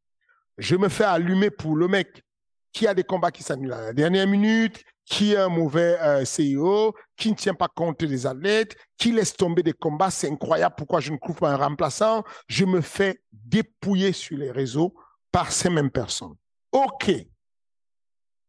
[0.60, 2.22] je me fais allumer pour le mec
[2.72, 6.24] qui a des combats qui s'annulent à la dernière minute, qui est un mauvais euh,
[6.24, 10.10] CEO, qui ne tient pas compte des athlètes, qui laisse tomber des combats.
[10.10, 12.22] C'est incroyable pourquoi je ne trouve pas un remplaçant?
[12.46, 14.94] Je me fais dépouiller sur les réseaux
[15.32, 16.34] par ces mêmes personnes.
[16.70, 17.10] OK.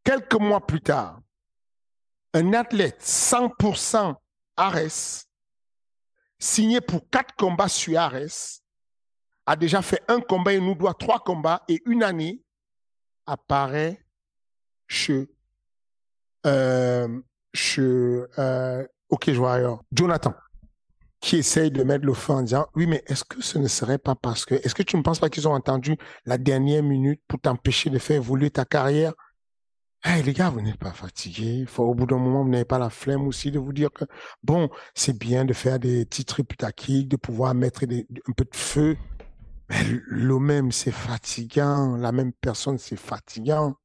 [0.04, 1.20] Quelques mois plus tard,
[2.34, 4.16] un athlète 100%
[4.58, 5.26] Ares,
[6.38, 8.62] signé pour quatre combats sur Ares,
[9.46, 12.42] a déjà fait un combat, il nous doit trois combats, et une année
[13.26, 14.04] apparaît
[14.92, 15.30] chez,
[16.46, 17.08] euh,
[17.80, 20.34] euh, OK Joueur, Jonathan,
[21.22, 23.98] qui essaye de mettre le feu en disant, oui, mais est-ce que ce ne serait
[23.98, 27.22] pas parce que, est-ce que tu ne penses pas qu'ils ont entendu la dernière minute
[27.28, 29.14] pour t'empêcher de faire évoluer ta carrière?
[30.04, 31.66] Hey, les gars, vous n'êtes pas fatigués.
[31.78, 34.04] Au bout d'un moment, vous n'avez pas la flemme aussi de vous dire que,
[34.44, 38.98] bon, c'est bien de faire des titres putakiques, de pouvoir mettre un peu de feu
[40.08, 41.96] le même, c'est fatigant.
[41.96, 43.76] La même personne, c'est fatigant.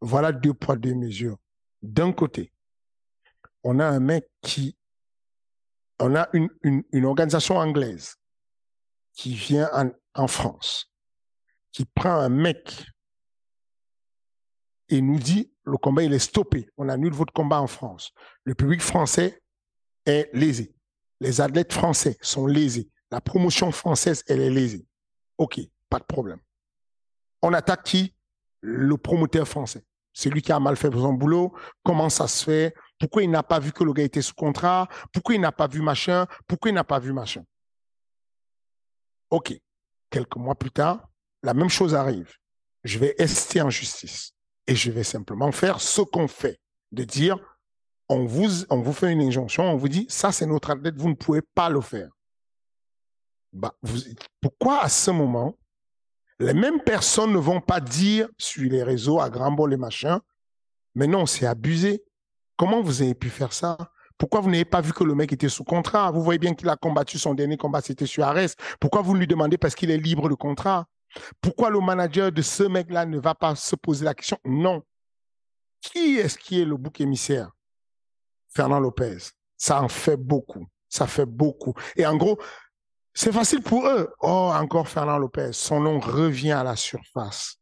[0.00, 1.38] Voilà deux poids, deux mesures.
[1.82, 2.52] D'un côté,
[3.62, 4.76] on a un mec qui,
[5.98, 8.16] on a une, organisation anglaise
[9.12, 10.90] qui vient en, en France,
[11.72, 12.86] qui prend un mec
[14.88, 18.12] et nous dit le combat il est stoppé, on annule votre combat en France.
[18.44, 19.40] Le public français
[20.06, 20.74] est lésé.
[21.20, 22.90] Les athlètes français sont lésés.
[23.10, 24.86] La promotion française, elle est lésée.
[25.38, 26.40] OK, pas de problème.
[27.42, 28.14] On attaque qui?
[28.60, 29.84] Le promoteur français.
[30.12, 31.54] C'est lui qui a mal fait son boulot.
[31.84, 32.74] Comment ça se fait?
[32.98, 34.88] Pourquoi il n'a pas vu que le gars était sous contrat?
[35.12, 36.26] Pourquoi il n'a pas vu machin?
[36.46, 37.44] Pourquoi il n'a pas vu machin?
[39.30, 39.54] OK.
[40.10, 41.08] Quelques mois plus tard,
[41.42, 42.34] la même chose arrive.
[42.82, 44.32] Je vais ester en justice
[44.66, 46.60] et je vais simplement faire ce qu'on fait,
[46.92, 47.38] de dire
[48.08, 51.10] on vous, on vous fait une injonction, on vous dit ça c'est notre athlète, vous
[51.10, 52.10] ne pouvez pas le faire
[53.52, 53.74] bah,
[54.40, 55.56] pourquoi à ce moment,
[56.40, 60.20] les mêmes personnes ne vont pas dire sur les réseaux à grand bol et machin,
[60.94, 62.02] mais non, c'est abusé.
[62.56, 63.76] Comment vous avez pu faire ça?
[64.16, 66.10] Pourquoi vous n'avez pas vu que le mec était sous contrat?
[66.10, 68.50] Vous voyez bien qu'il a combattu son dernier combat, c'était sur Ares.
[68.80, 70.86] Pourquoi vous lui demandez parce qu'il est libre de contrat?
[71.40, 74.38] Pourquoi le manager de ce mec-là ne va pas se poser la question?
[74.44, 74.82] Non.
[75.80, 77.50] Qui est-ce qui est le bouc émissaire?
[78.48, 79.18] Fernand Lopez.
[79.56, 80.66] Ça en fait beaucoup.
[80.88, 81.74] Ça fait beaucoup.
[81.96, 82.38] Et en gros,
[83.20, 84.10] c'est facile pour eux.
[84.20, 87.56] Oh, encore Fernand Lopez, son nom revient à la surface.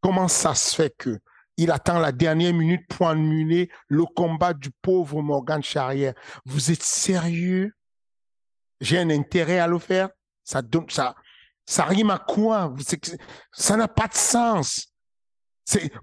[0.00, 1.18] Comment ça se fait que
[1.56, 6.14] il attend la dernière minute pour annuler le combat du pauvre Morgan Charrière?
[6.46, 7.72] Vous êtes sérieux?
[8.80, 10.10] J'ai un intérêt à le faire
[10.44, 11.16] Ça donne ça
[11.66, 12.72] ça rime à quoi?
[13.52, 14.92] Ça n'a pas de sens.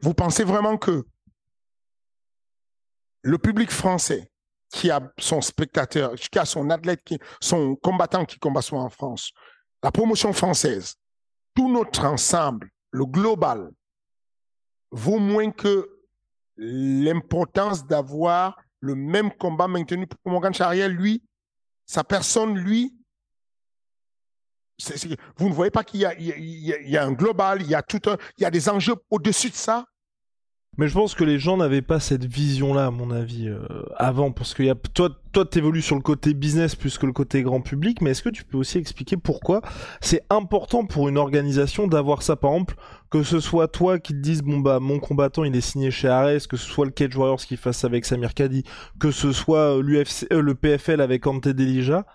[0.02, 1.06] Vous pensez vraiment que
[3.22, 4.30] le public français
[4.70, 8.90] qui a son spectateur, qui a son athlète, qui, son combattant qui combat soit en
[8.90, 9.32] France,
[9.84, 10.96] la promotion française,
[11.56, 13.72] tout notre ensemble, le global,
[14.92, 15.90] vaut moins que
[16.58, 21.24] l'importance d'avoir le même combat maintenu pour Morgan Charrière, lui,
[21.86, 22.94] sa personne, lui,
[25.38, 28.18] vous ne voyez pas qu'il y, y, a un global, il y a tout un,
[28.38, 29.86] il y a des enjeux au-dessus de ça?
[30.78, 33.60] Mais je pense que les gens n'avaient pas cette vision-là, à mon avis, euh,
[33.96, 37.14] avant, parce que y a, toi, toi, t'évolues sur le côté business plus que le
[37.14, 39.62] côté grand public, mais est-ce que tu peux aussi expliquer pourquoi
[40.02, 42.76] c'est important pour une organisation d'avoir ça, par exemple,
[43.10, 46.10] que ce soit toi qui te dises, bon bah, mon combattant, il est signé chez
[46.10, 48.64] Ares, que ce soit le Cage Warriors qui fasse avec Samir Kadi,
[49.00, 52.06] que ce soit l'UFC, euh, le PFL avec Ante Delija,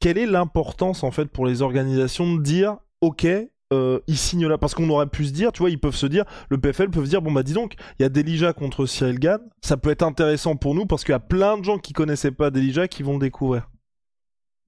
[0.00, 3.28] quelle est l'importance, en fait, pour les organisations de dire, ok,
[3.72, 6.06] euh, ils signent là parce qu'on aurait pu se dire, tu vois, ils peuvent se
[6.06, 8.86] dire, le PFL peut se dire, bon bah dis donc, il y a Delija contre
[8.86, 11.78] Cyril Gann, ça peut être intéressant pour nous parce qu'il y a plein de gens
[11.78, 13.70] qui connaissaient pas Delija qui vont le découvrir.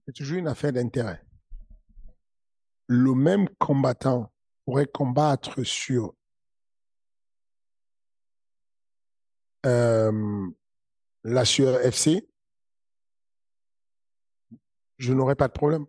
[0.07, 1.23] C'est toujours une affaire d'intérêt.
[2.87, 4.33] Le même combattant
[4.65, 6.15] pourrait combattre sur
[9.67, 10.47] euh,
[11.25, 12.27] la sur FC,
[14.99, 15.87] je n'aurais pas de problème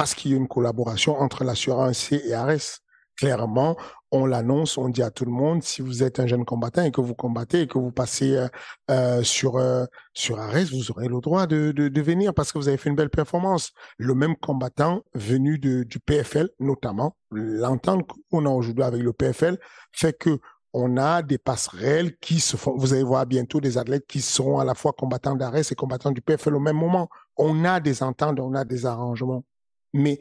[0.00, 2.80] parce qu'il y a une collaboration entre l'assurance et Ares.
[3.18, 3.76] Clairement,
[4.10, 6.90] on l'annonce, on dit à tout le monde, si vous êtes un jeune combattant et
[6.90, 8.48] que vous combattez et que vous passez euh,
[8.90, 9.84] euh, sur euh,
[10.14, 12.96] sur Ares, vous aurez le droit de, de, venir parce que vous avez fait une
[12.96, 13.72] belle performance.
[13.98, 19.58] Le même combattant venu du PFL, notamment, l'entente qu'on a aujourd'hui avec le PFL
[19.92, 20.40] fait que
[20.72, 22.74] on a des passerelles qui se font.
[22.74, 26.12] Vous allez voir bientôt des athlètes qui seront à la fois combattants d'Ares et combattants
[26.12, 27.10] du PFL au même moment.
[27.36, 29.44] On a des ententes, on a des arrangements.
[29.92, 30.20] Mais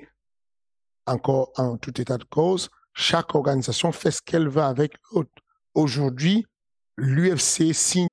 [1.06, 5.32] encore en tout état de cause, chaque organisation fait ce qu'elle veut avec l'autre.
[5.74, 6.46] Aujourd'hui,
[6.98, 8.08] l'UFC signe.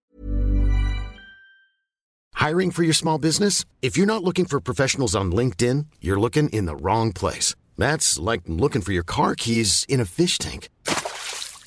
[2.35, 3.64] Hiring for your small business?
[3.83, 7.55] If you're not looking for professionals on LinkedIn, you're looking in the wrong place.
[7.77, 10.69] That's like looking for your car keys in a fish tank.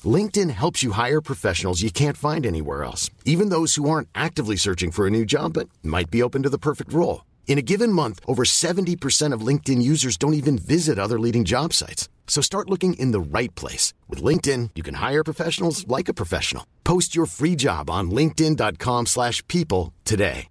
[0.04, 4.56] LinkedIn helps you hire professionals you can't find anywhere else, even those who aren't actively
[4.56, 7.22] searching for a new job but might be open to the perfect role.
[7.50, 11.72] In a given month, over 70% of LinkedIn users don't even visit other leading job
[11.72, 12.08] sites.
[12.28, 13.92] So start looking in the right place.
[14.08, 16.64] With LinkedIn, you can hire professionals like a professional.
[16.84, 20.46] Post your free job on linkedin.com slash people today.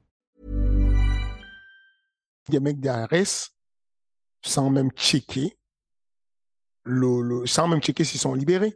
[2.49, 3.51] Des mecs d'ARS,
[4.41, 5.55] sans même checker,
[6.83, 8.73] le, le, sans même checker s'ils sont libérés.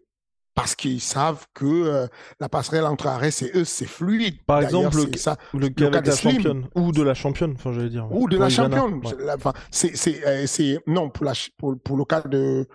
[0.55, 2.07] Parce qu'ils savent que euh,
[2.39, 4.43] la passerelle entre Arès et eux, c'est fluide.
[4.45, 7.89] Par exemple, le, ça, le, cas de la championne, ou de la championne, enfin, j'allais
[7.89, 8.07] dire.
[8.11, 9.01] Ou de la championne.
[9.35, 12.67] Enfin, c'est, c'est, euh, c'est, non, pour, la, pour, pour le cas de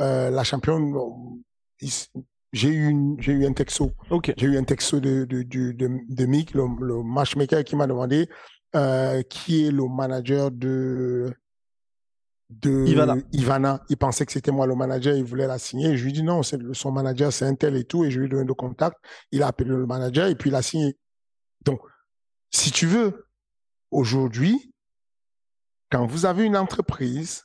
[0.00, 0.94] euh, la championne,
[2.52, 3.92] j'ai eu, une, j'ai eu un texto.
[4.10, 4.34] Okay.
[4.36, 7.86] J'ai eu un texto de, de, de, de, de Mick, le, le matchmaker, qui m'a
[7.86, 8.28] demandé
[8.74, 11.34] euh, qui est le manager de
[12.60, 12.86] de
[13.32, 13.82] Ivana.
[13.88, 15.96] Il pensait que c'était moi le manager, il voulait la signer.
[15.96, 18.04] Je lui dis non, c'est son manager, c'est un tel et tout.
[18.04, 18.96] Et je lui ai donné le contact.
[19.30, 20.96] Il a appelé le manager et puis il a signé.
[21.64, 21.80] Donc,
[22.50, 23.26] si tu veux,
[23.90, 24.72] aujourd'hui,
[25.90, 27.44] quand vous avez une entreprise,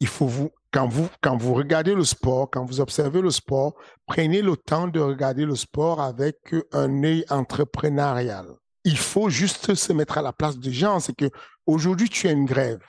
[0.00, 3.74] il faut vous, quand vous, quand vous regardez le sport, quand vous observez le sport,
[4.06, 8.46] prenez le temps de regarder le sport avec un œil entrepreneurial.
[8.84, 11.00] Il faut juste se mettre à la place des gens.
[11.00, 11.30] C'est que
[11.66, 12.80] aujourd'hui, tu as une grève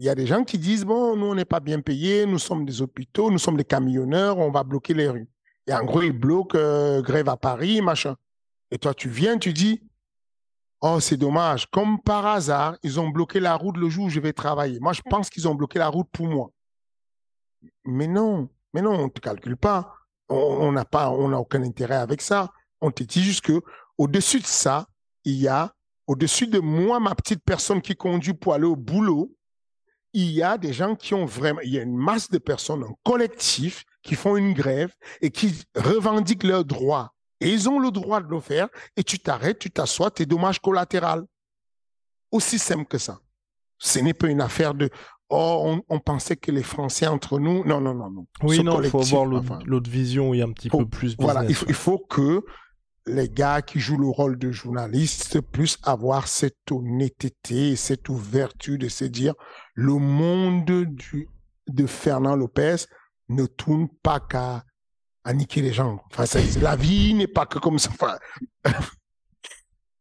[0.00, 2.38] il y a des gens qui disent, bon, nous, on n'est pas bien payés, nous
[2.38, 5.28] sommes des hôpitaux, nous sommes des camionneurs, on va bloquer les rues.
[5.66, 8.16] Et en gros, ils bloquent euh, grève à Paris, machin.
[8.70, 9.82] Et toi, tu viens, tu dis,
[10.80, 11.66] oh, c'est dommage.
[11.66, 14.80] Comme par hasard, ils ont bloqué la route le jour où je vais travailler.
[14.80, 16.50] Moi, je pense qu'ils ont bloqué la route pour moi.
[17.84, 19.96] Mais non, mais non, on ne te calcule pas.
[20.30, 22.50] On n'a pas, on aucun intérêt avec ça.
[22.80, 23.60] On te dit juste que
[23.98, 24.86] au-dessus de ça,
[25.24, 25.74] il y a,
[26.06, 29.36] au-dessus de moi, ma petite personne qui conduit pour aller au boulot,
[30.12, 32.82] il y a des gens qui ont vraiment, il y a une masse de personnes,
[32.82, 37.14] un collectif qui font une grève et qui revendiquent leurs droits.
[37.40, 40.60] Et ils ont le droit de le faire et tu t'arrêtes, tu t'assois, tes dommages
[40.60, 41.26] collatéraux.
[42.30, 43.20] Aussi simple que ça.
[43.78, 44.90] Ce n'est pas une affaire de
[45.30, 47.64] oh, on, pensait que les Français entre nous.
[47.64, 48.26] Non, non, non, non.
[48.42, 51.16] Oui, non, il faut avoir l'autre vision, il y a un petit peu plus.
[51.18, 52.44] Voilà, il faut que
[53.10, 58.88] les gars qui jouent le rôle de journaliste puissent avoir cette honnêteté, cette ouverture de
[58.88, 59.34] se dire
[59.74, 61.28] le monde du,
[61.68, 62.76] de Fernand Lopez
[63.28, 64.64] ne tourne pas qu'à
[65.24, 66.02] à niquer les gens.
[66.10, 66.24] Enfin,
[66.60, 67.90] la vie n'est pas que comme ça.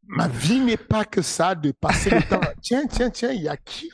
[0.07, 2.39] ma vie n'est pas que ça de passer le temps.
[2.61, 3.91] Tiens, tiens, tiens, il y a qui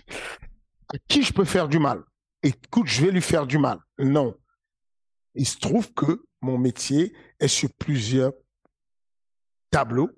[0.93, 2.03] à qui je peux faire du mal?
[2.43, 3.79] Écoute, je vais lui faire du mal.
[3.97, 4.35] Non.
[5.33, 8.33] Il se trouve que mon métier est sur plusieurs
[9.71, 10.09] tableau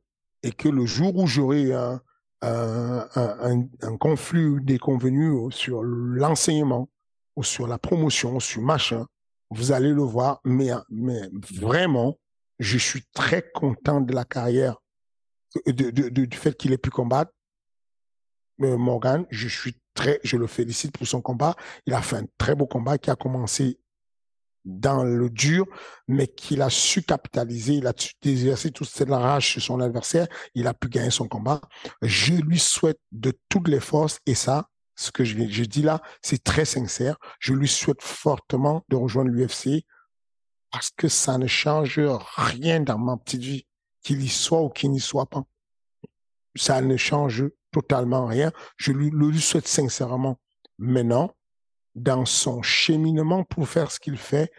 [0.44, 2.02] et que le jour où j'aurai un,
[2.42, 6.90] un, conflit déconvenu sur l'enseignement
[7.36, 9.06] ou sur la promotion, sur machin,
[9.50, 10.40] vous allez le voir.
[10.44, 12.18] Mais, mais vraiment,
[12.60, 14.78] je suis très content de la carrière,
[15.66, 17.32] de, du fait qu'il ait pu combattre.
[18.60, 21.56] Morgan, je suis très, je le félicite pour son combat.
[21.86, 23.80] Il a fait un très beau combat qui a commencé
[24.68, 25.66] dans le dur,
[26.10, 30.28] mais qu'il a su capitaliser, il a su exercer toute cette rage sur son adversaire,
[30.56, 31.62] il a pu gagner son combat.
[32.02, 36.44] Je lui souhaite de toutes les forces, et ça, ce que je, dis là, c'est
[36.44, 37.18] très sincère.
[37.40, 39.86] Je lui souhaite fortement de rejoindre l'UFC
[40.72, 42.02] parce que ça ne change
[42.36, 43.68] rien dans ma petite vie,
[44.04, 45.44] qu'il y soit ou qu'il n'y soit pas.
[46.56, 48.52] Ça ne change totalement rien.
[48.76, 50.40] Je lui, lui souhaite sincèrement.
[50.80, 51.32] Maintenant,
[51.98, 54.52] dans son cheminement pour faire ce qu'il fait,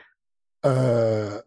[0.66, 1.40] euh,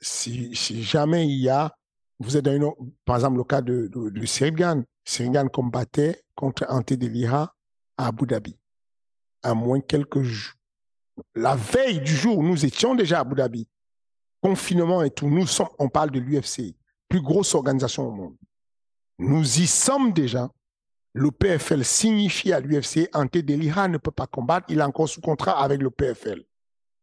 [0.00, 1.76] si, jamais il y a,
[2.18, 6.94] vous êtes dans par exemple le cas de, de, de Sirigan, Sirigan combattait contre Ante
[6.94, 7.54] Delira
[7.98, 8.56] à Abu Dhabi,
[9.42, 10.54] à moins quelques jours.
[11.34, 13.68] La veille du jour où nous étions déjà à Abu Dhabi,
[14.40, 16.74] confinement et tout, nous sommes, on parle de l'UFC,
[17.08, 18.36] plus grosse organisation au monde.
[19.18, 20.50] Nous y sommes déjà
[21.14, 25.20] le PFL signifie à l'UFC, Ante Delira ne peut pas combattre, il est encore sous
[25.20, 26.42] contrat avec le PFL.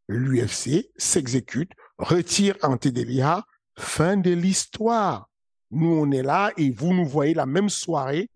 [0.07, 3.45] L'UFC s'exécute, retire Ante Delira,
[3.77, 5.29] fin de l'histoire.
[5.71, 8.29] Nous, on est là et vous nous voyez la même soirée,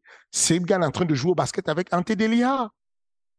[0.51, 2.71] gars en train de jouer au basket avec Ante Delira.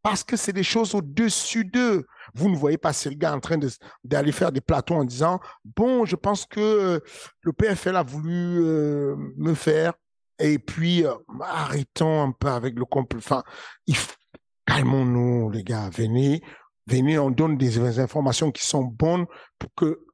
[0.02, 2.04] Parce que c'est des choses au-dessus d'eux.
[2.34, 3.58] Vous ne voyez pas gars en train
[4.02, 7.00] d'aller faire des plateaux en disant, bon, je pense que euh,
[7.40, 9.94] le PFL a voulu euh, me faire
[10.38, 13.18] et puis, euh, arrêtons un peu avec le complot.
[13.18, 13.44] Enfin,
[14.66, 15.90] calmons-nous, les gars.
[15.90, 16.42] Venez,
[16.86, 19.26] venez, on donne des informations qui sont bonnes
[19.58, 20.04] pour que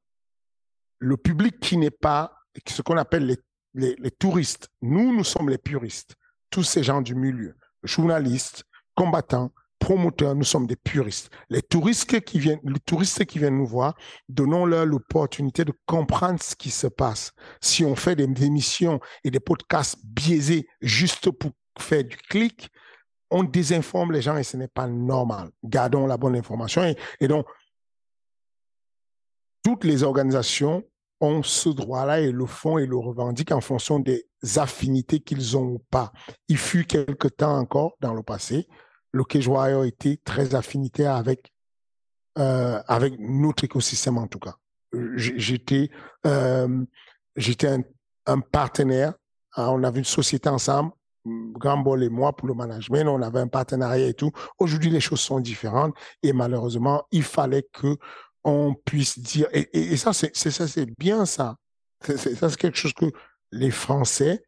[0.99, 2.33] le public qui n'est pas
[2.67, 3.37] ce qu'on appelle les,
[3.73, 6.15] les, les, touristes, nous, nous sommes les puristes,
[6.49, 9.51] tous ces gens du milieu, journalistes, combattants,
[9.91, 11.29] promoteurs, nous sommes des puristes.
[11.49, 13.93] Les touristes qui viennent, les touristes qui viennent nous voir,
[14.29, 17.33] donnons-leur l'opportunité de comprendre ce qui se passe.
[17.59, 22.69] Si on fait des émissions et des podcasts biaisés juste pour faire du clic,
[23.31, 25.49] on désinforme les gens et ce n'est pas normal.
[25.61, 27.45] Gardons la bonne information et, et donc
[29.61, 30.85] toutes les organisations
[31.19, 34.25] ont ce droit-là et le font et le revendiquent en fonction des
[34.55, 36.13] affinités qu'ils ont ou pas.
[36.47, 38.69] Il fut quelque temps encore dans le passé
[39.11, 41.51] le Warrior était très affinitaire avec,
[42.37, 44.55] euh, avec notre écosystème en tout cas.
[45.15, 45.89] J'étais
[46.25, 46.83] euh,
[47.35, 47.67] j'étais
[48.25, 49.13] un, partenaire.
[49.53, 50.91] Ah, on avait une société ensemble,
[51.25, 53.07] Ball et moi pour le management.
[53.07, 54.31] On avait un partenariat et tout.
[54.59, 57.97] Aujourd'hui, les choses sont différentes et malheureusement, il fallait que
[58.43, 61.57] on puisse dire et ça c'est ça c'est bien ça.
[62.03, 63.11] ça c'est quelque chose que
[63.51, 64.43] les Français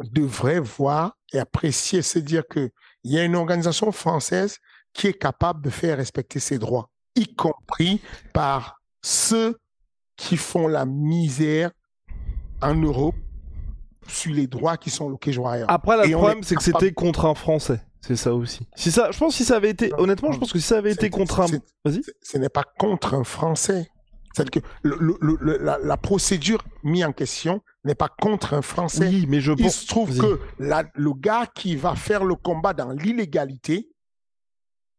[0.00, 2.70] devraient voir et apprécier, c'est dire que
[3.04, 4.58] il y a une organisation française
[4.92, 8.00] qui est capable de faire respecter ses droits, y compris
[8.32, 9.58] par ceux
[10.16, 11.70] qui font la misère
[12.60, 13.14] en Europe
[14.08, 15.70] sur les droits qui sont loqués ailleurs.
[15.70, 17.80] Après, le problème, c'est que c'était contre un Français.
[18.00, 18.66] C'est ça aussi.
[18.74, 20.78] Si ça, je pense que si ça avait été, honnêtement, je pense que si ça
[20.78, 21.46] avait été contre un,
[21.84, 22.02] vas-y.
[22.22, 23.90] Ce n'est pas contre un Français.
[24.34, 29.08] C'est que le, le, la, la, procédure mise en question n'est pas contre un Français.
[29.08, 32.72] Oui, mais je Il se trouve que la, le gars qui va faire le combat
[32.72, 33.88] dans l'illégalité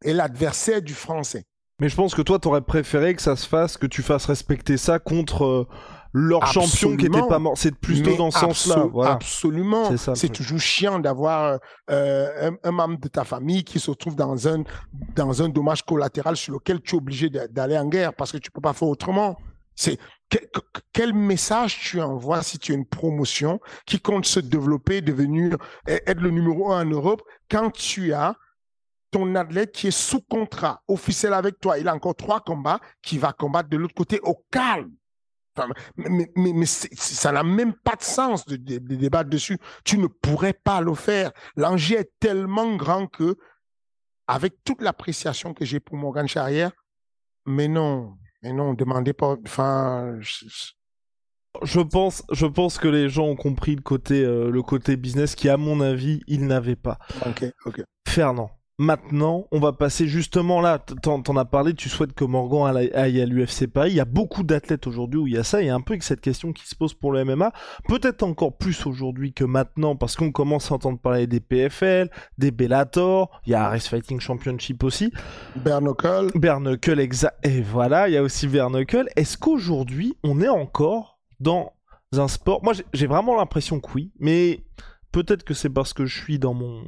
[0.04, 1.46] est l'adversaire du Français.
[1.80, 4.76] Mais je pense que toi, t'aurais préféré que ça se fasse, que tu fasses respecter
[4.76, 5.68] ça contre
[6.16, 7.54] euh, leur champion qui était pas mort.
[7.56, 8.88] C'est plutôt dans ce sens-là.
[8.92, 9.14] Voilà.
[9.14, 9.96] Absolument.
[10.16, 14.48] C'est toujours chiant d'avoir euh, un, un, membre de ta famille qui se trouve dans
[14.48, 14.64] un,
[15.16, 18.52] dans un dommage collatéral sur lequel tu es obligé d'aller en guerre parce que tu
[18.52, 19.38] peux pas faire autrement.
[19.76, 19.98] C'est
[20.92, 25.56] quel message tu envoies si tu as une promotion qui compte se développer, devenir
[25.88, 28.36] être le numéro un en Europe quand tu as
[29.12, 33.18] ton athlète qui est sous contrat officiel avec toi, il a encore trois combats, qui
[33.18, 34.92] va combattre de l'autre côté au calme.
[35.96, 39.58] Mais, mais, mais ça n'a même pas de sens de, de, de, débattre dessus.
[39.84, 41.32] Tu ne pourrais pas le faire.
[41.56, 43.38] L'enjeu est tellement grand que,
[44.28, 46.72] avec toute l'appréciation que j'ai pour Morgan Charrière,
[47.46, 49.38] mais non, mais non, demandez pas.
[49.46, 50.46] Enfin, je...
[51.64, 55.36] je pense, je pense que les gens ont compris le côté, euh, le côté business
[55.36, 57.00] qui, à mon avis, ils n'avaient pas.
[57.26, 57.82] Ok, ok.
[58.08, 62.78] Fernand, Maintenant, on va passer justement là, t'en, t'en as parlé, tu souhaites que Morgan
[62.94, 63.92] aille à l'UFC Paris.
[63.92, 65.82] Il y a beaucoup d'athlètes aujourd'hui où il y a ça, il y a un
[65.82, 67.52] peu que cette question qui se pose pour le MMA,
[67.90, 72.52] peut-être encore plus aujourd'hui que maintenant, parce qu'on commence à entendre parler des PFL, des
[72.52, 75.12] Bellator, il y a Race Fighting Championship aussi.
[75.58, 76.32] Bernuckle.
[76.36, 77.46] Bernuckle, exact.
[77.46, 79.10] Et voilà, il y a aussi Bernuckle.
[79.18, 81.74] Est-ce qu'aujourd'hui, on est encore dans
[82.14, 82.64] un sport?
[82.64, 84.64] Moi, j'ai, j'ai vraiment l'impression que oui, mais
[85.12, 86.84] peut-être que c'est parce que je suis dans mon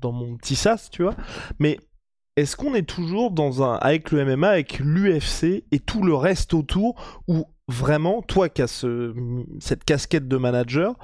[0.00, 1.14] dans mon petit sas, tu vois.
[1.58, 1.78] Mais
[2.36, 6.54] est-ce qu'on est toujours dans un avec le MMA, avec l'UFC et tout le reste
[6.54, 9.14] autour où vraiment toi qui as ce,
[9.60, 10.96] cette casquette de manager,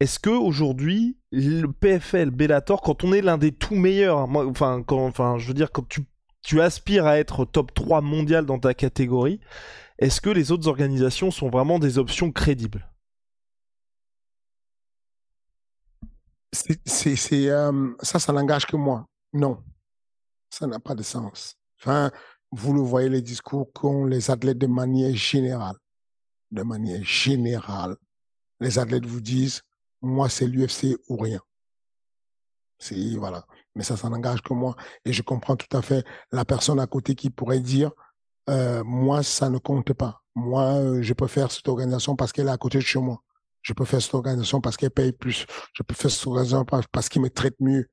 [0.00, 5.06] est-ce que aujourd'hui le PFL, Bellator, quand on est l'un des tout meilleurs, enfin, quand,
[5.06, 6.02] enfin, je veux dire, quand tu,
[6.42, 9.40] tu aspires à être top 3 mondial dans ta catégorie,
[9.98, 12.91] est-ce que les autres organisations sont vraiment des options crédibles?
[16.52, 19.06] C'est, euh, ça, ça n'engage que moi.
[19.32, 19.62] Non,
[20.50, 21.56] ça n'a pas de sens.
[21.80, 22.10] Enfin,
[22.50, 25.76] vous le voyez, les discours qu'ont les athlètes de manière générale.
[26.50, 27.96] De manière générale,
[28.60, 29.62] les athlètes vous disent,
[30.02, 31.40] moi, c'est l'UFC ou rien.
[32.78, 33.46] C'est, voilà.
[33.74, 34.76] Mais ça, ça n'engage que moi.
[35.04, 37.92] Et je comprends tout à fait la personne à côté qui pourrait dire,
[38.50, 40.22] euh, moi, ça ne compte pas.
[40.34, 43.22] Moi, euh, je peux faire cette organisation parce qu'elle est à côté de chez moi.
[43.62, 45.46] Je peux faire cette organisation parce qu'elle paye plus.
[45.72, 47.88] Je peux faire cette organisation parce qu'il me traite mieux.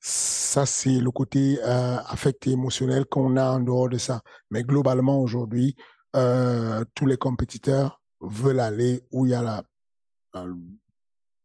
[0.00, 4.20] Ça, c'est le côté euh, affecté émotionnel qu'on a en dehors de ça.
[4.50, 5.76] Mais globalement, aujourd'hui,
[6.16, 9.62] euh, tous les compétiteurs veulent aller où il y a la,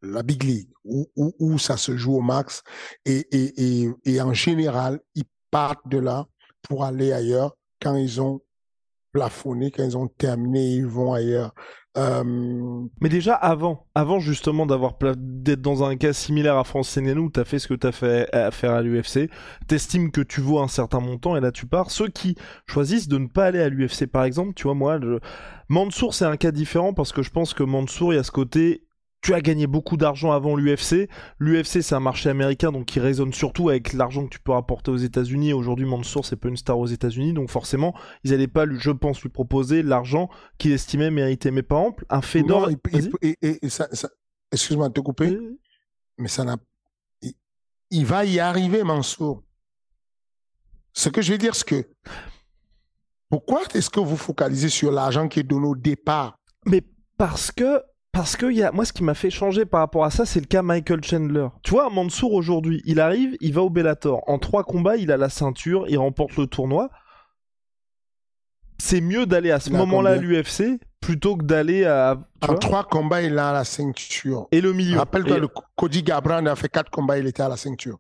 [0.02, 2.64] la, big league, où, où, où, ça se joue au max.
[3.06, 6.26] Et, et, et, et en général, ils partent de là
[6.64, 8.42] pour aller ailleurs quand ils ont
[9.12, 11.54] plafonné, quand ils ont terminé, ils vont ailleurs.
[11.98, 12.84] Euh...
[13.02, 17.44] Mais déjà avant, avant justement d'avoir d'être dans un cas similaire à France Sénénou, t'as
[17.44, 19.30] fait ce que t'as fait à faire à l'UFC,
[19.68, 21.90] t'estimes que tu vaux un certain montant et là tu pars.
[21.90, 22.36] Ceux qui
[22.68, 25.20] choisissent de ne pas aller à l'UFC par exemple, tu vois moi, je...
[25.70, 28.32] Mansour c'est un cas différent parce que je pense que Mansour il y a ce
[28.32, 28.87] côté
[29.28, 31.10] tu as gagné beaucoup d'argent avant l'UFC.
[31.38, 34.90] L'UFC, c'est un marché américain, donc qui résonne surtout avec l'argent que tu peux rapporter
[34.90, 35.52] aux États-Unis.
[35.52, 39.22] Aujourd'hui, Mansour, c'est pas une star aux États-Unis, donc forcément, ils n'allaient pas, je pense,
[39.22, 41.52] lui proposer l'argent qu'il estimait mériter.
[41.52, 42.70] Mais par exemple, un Fedor.
[43.22, 43.90] et, et, ça,
[44.50, 45.38] excuse-moi de te couper,
[46.18, 46.56] mais ça n'a.
[47.90, 49.44] Il, va y arriver, Mansour.
[50.94, 51.90] Ce que je veux dire, c'est que.
[53.28, 56.40] Pourquoi est-ce que vous focalisez sur l'argent qui est donné au départ?
[56.66, 56.82] Mais
[57.18, 57.82] parce que
[58.18, 60.40] parce que y a, moi, ce qui m'a fait changer par rapport à ça, c'est
[60.40, 61.50] le cas Michael Chandler.
[61.62, 64.24] Tu vois, Mansour aujourd'hui, il arrive, il va au Bellator.
[64.26, 66.90] En trois combats, il a la ceinture, il remporte le tournoi.
[68.80, 72.18] C'est mieux d'aller à ce moment-là à l'UFC plutôt que d'aller à.
[72.42, 74.48] En trois combats, il a la ceinture.
[74.52, 74.98] Et le milieu.
[74.98, 78.00] Rappelle-toi, le Cody Gabran a fait quatre combats, il était à la ceinture.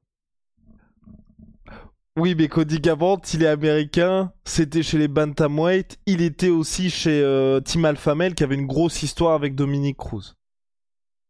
[2.17, 7.21] Oui, mais Cody Garbrandt, il est américain, c'était chez les Bantamweight, il était aussi chez
[7.21, 10.33] euh, Tim Alphamel qui avait une grosse histoire avec Dominique Cruz.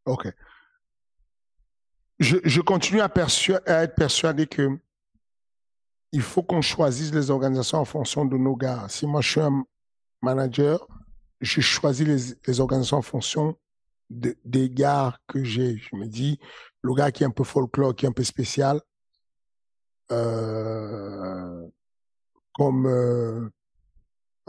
[0.05, 0.31] Ok.
[2.19, 3.11] Je, continue à,
[3.67, 4.79] être persuadé que
[6.13, 8.85] il faut qu'on choisisse les organisations en fonction de nos gars.
[8.88, 9.65] Si moi je suis un
[10.21, 10.88] manager,
[11.41, 13.57] je choisis les, les organisations en fonction
[14.09, 15.77] des gars que j'ai.
[15.77, 16.39] Je me dis,
[16.81, 18.79] le gars qui est un peu folklore, qui est un peu spécial,
[20.12, 21.68] euh,
[22.53, 23.49] comme euh,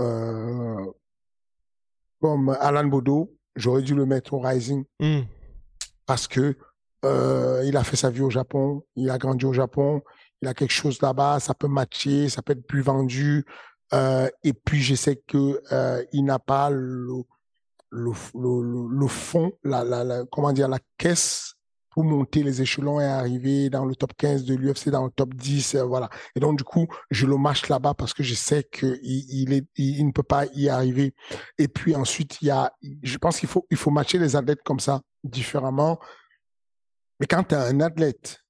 [0.00, 0.92] euh,
[2.20, 5.20] comme Alan Bodo, j'aurais dû le mettre au Rising mm.
[6.06, 6.56] parce que
[7.04, 10.02] il a fait sa vie au Japon, il a grandi au Japon,
[10.42, 13.44] il a quelque chose là-bas, ça peut matcher, ça peut être plus vendu.
[13.92, 15.62] Et puis je sais que
[16.12, 17.22] il n'a pas le,
[17.90, 21.54] le, le, le, fond, la, la, la, comment dire, la caisse
[22.02, 25.74] monter les échelons et arriver dans le top 15 de l'UFC, dans le top 10,
[25.74, 26.08] euh, voilà.
[26.34, 30.06] Et donc, du coup, je le mâche là-bas parce que je sais qu'il il, il,
[30.06, 31.14] ne peut pas y arriver.
[31.58, 32.72] Et puis ensuite, il y a,
[33.02, 35.98] je pense qu'il faut, il faut matcher les athlètes comme ça, différemment.
[37.20, 38.44] Mais quand tu as un athlète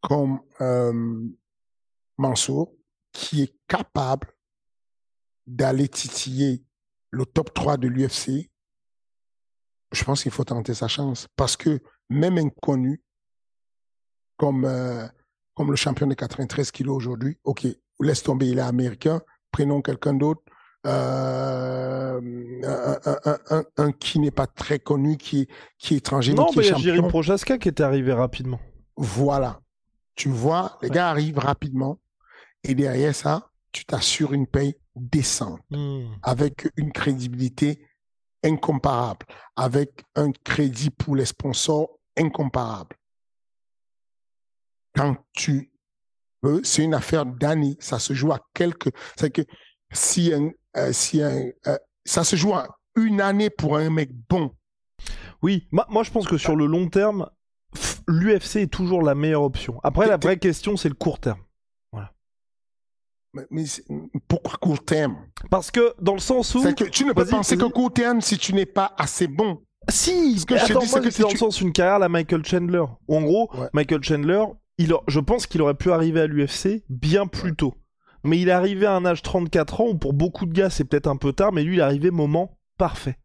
[0.00, 1.24] comme euh,
[2.16, 2.72] Mansour,
[3.12, 4.28] qui est capable
[5.46, 6.64] d'aller titiller
[7.10, 8.50] le top 3 de l'UFC,
[9.92, 11.28] je pense qu'il faut tenter sa chance.
[11.36, 11.80] Parce que
[12.10, 13.02] même inconnu,
[14.36, 15.06] comme, euh,
[15.54, 17.66] comme le champion de 93 kilos aujourd'hui, ok,
[18.00, 20.42] laisse tomber, il est américain, prenons quelqu'un d'autre,
[20.86, 22.20] euh,
[22.64, 26.34] un, un, un, qui n'est pas très connu, qui, qui est étranger.
[26.34, 28.60] Non, mais il y a Jiri Projaska qui était arrivé rapidement.
[28.96, 29.60] Voilà.
[30.14, 31.98] Tu vois, les gars arrivent rapidement
[32.64, 36.06] et derrière ça, tu t'assures une paye décente hmm.
[36.22, 37.84] avec une crédibilité
[38.42, 42.96] incomparable, avec un crédit pour les sponsors incomparable.
[44.94, 45.70] Quand tu
[46.42, 48.90] veux, c'est une affaire d'années, ça se joue à quelques.
[49.16, 49.42] C'est que
[49.92, 54.10] si un, euh, si un, euh, ça se joue à une année pour un mec
[54.28, 54.52] bon.
[55.42, 57.30] Oui, moi, moi je pense que sur le long terme,
[58.08, 59.80] l'UFC est toujours la meilleure option.
[59.84, 61.40] Après, la vraie question, c'est le court terme.
[61.92, 62.12] Voilà.
[63.50, 63.64] Mais,
[64.26, 65.16] pourquoi court terme?
[65.50, 66.62] Parce que dans le sens où.
[66.74, 69.62] Que tu ne peux penser que court terme si tu n'es pas assez bon.
[69.90, 72.84] Si, que attends, moi c'est dans le sens une carrière à Michael Chandler.
[73.08, 74.44] en gros, Michael Chandler,
[74.78, 77.74] il je pense qu'il aurait pu arriver à l'UFC bien plus tôt.
[78.24, 80.84] Mais il est arrivé à un âge 34 ans où pour beaucoup de gars c'est
[80.84, 83.16] peut-être un peu tard, mais lui il est arrivé moment parfait.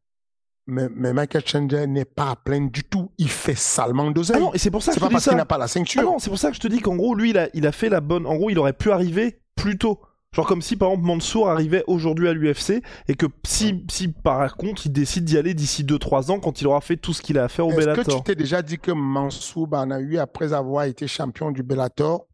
[0.67, 3.11] mais, mais Michael Chandler n'est pas à plaindre du tout.
[3.17, 4.39] Il fait salement Ah d'oseille.
[4.39, 5.57] non, et c'est pour ça que c'est je pas te dis parce qu'il n'a pas
[5.57, 6.03] la Ah ceinture.
[6.03, 7.71] non, c'est pour ça que je te dis qu'en gros, lui, il a, il a
[7.71, 8.25] fait la bonne.
[8.25, 9.99] En gros, il aurait pu arriver plus tôt.
[10.33, 14.57] Genre comme si par exemple Mansour arrivait aujourd'hui à l'UFC et que si, si par
[14.57, 17.37] contre il décide d'y aller d'ici 2-3 ans quand il aura fait tout ce qu'il
[17.37, 18.17] a à faire au Est-ce que Bellator.
[18.17, 22.25] tu t'es déjà dit que Mansour Banahui, après avoir été champion du Bellator,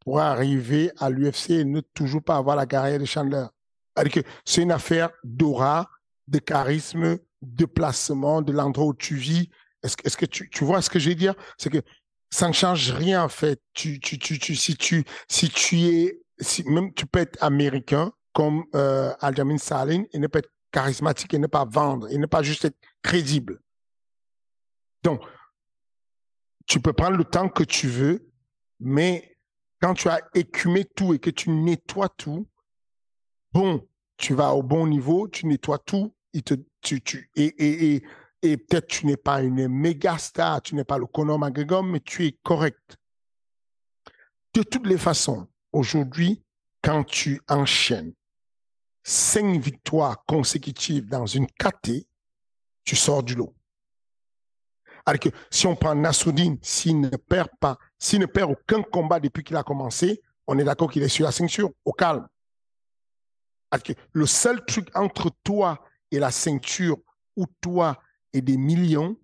[0.00, 3.46] pourrait arriver à l'UFC et ne toujours pas avoir la carrière de Chandler?
[4.44, 5.90] C'est une affaire d'aura,
[6.28, 9.50] de charisme, de placement, de l'endroit où tu vis.
[9.82, 11.34] Est-ce que, est-ce que tu, tu vois ce que je veux dire?
[11.58, 11.82] C'est que
[12.30, 13.60] ça ne change rien en fait.
[13.74, 16.23] Tu, tu, tu, tu, si tu, si tu es,
[16.66, 21.38] même tu peux être américain comme euh, Aljamain Saline et ne pas être charismatique et
[21.38, 23.60] ne pas vendre et ne pas juste être crédible.
[25.02, 25.22] Donc,
[26.66, 28.28] tu peux prendre le temps que tu veux,
[28.80, 29.36] mais
[29.80, 32.48] quand tu as écumé tout et que tu nettoies tout,
[33.52, 36.42] bon, tu vas au bon niveau, tu nettoies tout, et
[38.42, 42.26] peut-être tu n'es pas une méga star, tu n'es pas le Conor McGregor, mais tu
[42.26, 42.96] es correct.
[44.54, 46.42] De toutes les façons, aujourd'hui,
[46.82, 48.14] quand tu enchaînes
[49.02, 52.06] cinq victoires consécutives dans une KT,
[52.84, 53.54] tu sors du lot.
[55.04, 59.20] Alors que si on prend Nassoudine, s'il ne perd pas, s'il ne perd aucun combat
[59.20, 62.26] depuis qu'il a commencé, on est d'accord qu'il est sur la ceinture, au calme.
[63.70, 66.98] Alors que le seul truc entre toi et la ceinture,
[67.36, 68.00] ou toi
[68.32, 69.16] et des millions,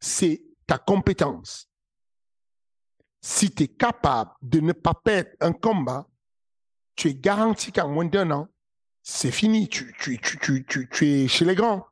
[0.00, 1.67] c'est ta compétence.
[3.30, 6.08] Si tu es capable de ne pas perdre un combat,
[6.96, 8.48] tu es garanti qu'en moins d'un an,
[9.02, 9.68] c'est fini.
[9.68, 9.94] Tu,
[11.02, 11.86] es chez les grands.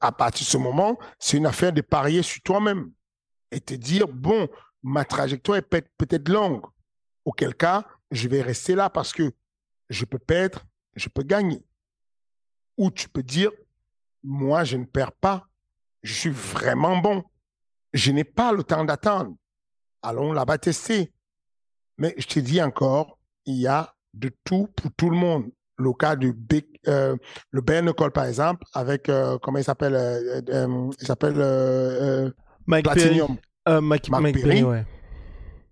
[0.00, 2.92] À partir de ce moment, c'est une affaire de parier sur toi-même
[3.52, 4.48] et te dire, bon,
[4.82, 6.66] ma trajectoire est peut- peut-être longue.
[7.24, 9.32] Auquel cas, je vais rester là parce que
[9.88, 10.64] je peux perdre,
[10.96, 11.64] je peux gagner.
[12.76, 13.52] Ou tu peux dire,
[14.24, 15.46] moi, je ne perds pas.
[16.02, 17.22] Je suis vraiment bon.
[17.92, 19.36] Je n'ai pas le temps d'attendre.
[20.04, 21.12] Allons là-bas tester.
[21.98, 25.50] Mais je te dis encore, il y a de tout pour tout le monde.
[25.76, 27.16] Le cas du Big, euh,
[27.50, 32.32] le Ben Nicole, par exemple, avec, euh, comment il s'appelle, euh, il s'appelle
[32.66, 32.84] Mike.
[32.84, 33.36] Platinum.
[33.66, 34.42] Mike, Mike Perry.
[34.42, 34.86] Perry, ouais.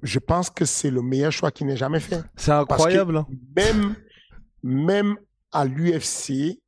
[0.02, 2.20] Je pense que c'est le meilleur choix qu'il n'ait jamais fait.
[2.36, 3.18] C'est incroyable.
[3.18, 3.26] hein.
[3.56, 3.94] Même,
[4.64, 5.16] même
[5.52, 6.58] à l'UFC,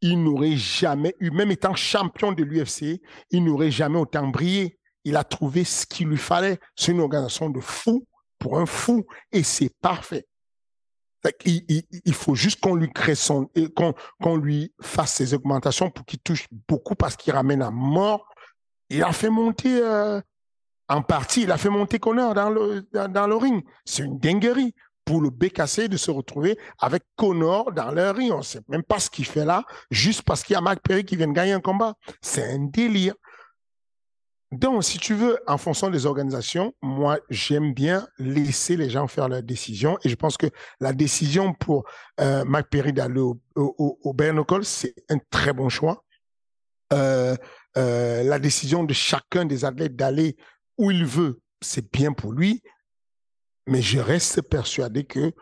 [0.00, 4.78] il n'aurait jamais eu, même étant champion de l'UFC, il n'aurait jamais autant brillé.
[5.04, 6.58] Il a trouvé ce qu'il lui fallait.
[6.76, 8.06] C'est une organisation de fou
[8.38, 10.26] pour un fou et c'est parfait.
[11.44, 16.18] Il, faut juste qu'on lui crée son, et qu'on lui fasse ses augmentations pour qu'il
[16.18, 18.28] touche beaucoup parce qu'il ramène à mort.
[18.90, 20.20] Il a fait monter, euh,
[20.88, 23.64] en partie, il a fait monter Connor dans le, dans, le ring.
[23.84, 24.74] C'est une dinguerie
[25.04, 28.32] pour le BKC de se retrouver avec Connor dans le ring.
[28.32, 30.80] On ne sait même pas ce qu'il fait là, juste parce qu'il y a Marc
[30.80, 31.94] Perry qui vient de gagner un combat.
[32.20, 33.14] C'est un délire.
[34.52, 39.30] Donc, si tu veux, en fonction des organisations, moi, j'aime bien laisser les gens faire
[39.30, 39.98] leurs décisions.
[40.04, 40.46] Et je pense que
[40.78, 41.84] la décision pour
[42.20, 46.04] euh, Marc Perry d'aller au, au, au, knuckle, c'est un très bon choix.
[46.92, 47.34] Euh,
[47.78, 50.36] euh, la décision de chacun des athlètes d'aller
[50.76, 52.62] où il veut, c'est bien pour lui.
[53.66, 55.32] Mais je reste persuadé que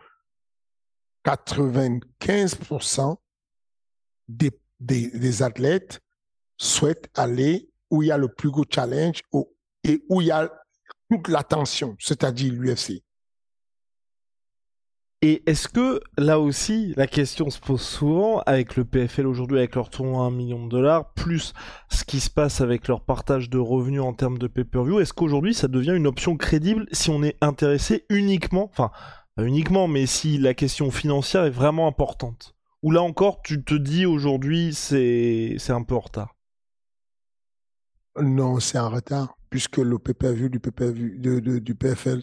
[1.25, 3.17] 95%
[4.29, 5.99] des, des, des athlètes
[6.55, 9.21] souhaitent aller où il y a le plus gros challenge
[9.83, 10.51] et où il y a
[11.09, 13.03] toute l'attention, c'est-à-dire l'UFC.
[15.23, 19.75] Et est-ce que là aussi, la question se pose souvent avec le PFL aujourd'hui, avec
[19.75, 21.53] leur tournoi à 1 million de dollars, plus
[21.89, 25.53] ce qui se passe avec leur partage de revenus en termes de pay-per-view, est-ce qu'aujourd'hui
[25.53, 28.89] ça devient une option crédible si on est intéressé uniquement, enfin
[29.35, 32.55] pas uniquement, mais si la question financière est vraiment importante?
[32.81, 36.35] Ou là encore, tu te dis aujourd'hui c'est un peu en retard?
[38.19, 42.21] Non, c'est en retard, puisque le PPV du PPV de, de- du PFL,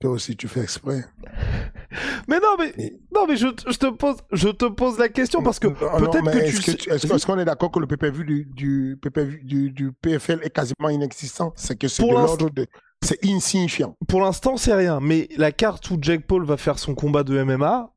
[0.00, 1.04] toi aussi tu fais exprès.
[2.28, 5.42] Mais non, mais Et- non, mais je, je te pose, je te pose la question
[5.42, 8.44] parce que peut-être que est-ce tu que- est-ce qu'on est d'accord que le PPV du,
[8.44, 11.52] du, PPV du, du PFL est quasiment inexistant?
[11.56, 12.66] C'est que c'est Pour de l'instant- l'ordre de.
[13.02, 13.96] C'est insignifiant.
[14.08, 17.42] pour l'instant c'est rien, mais la carte où Jake Paul va faire son combat de
[17.42, 17.90] MMA,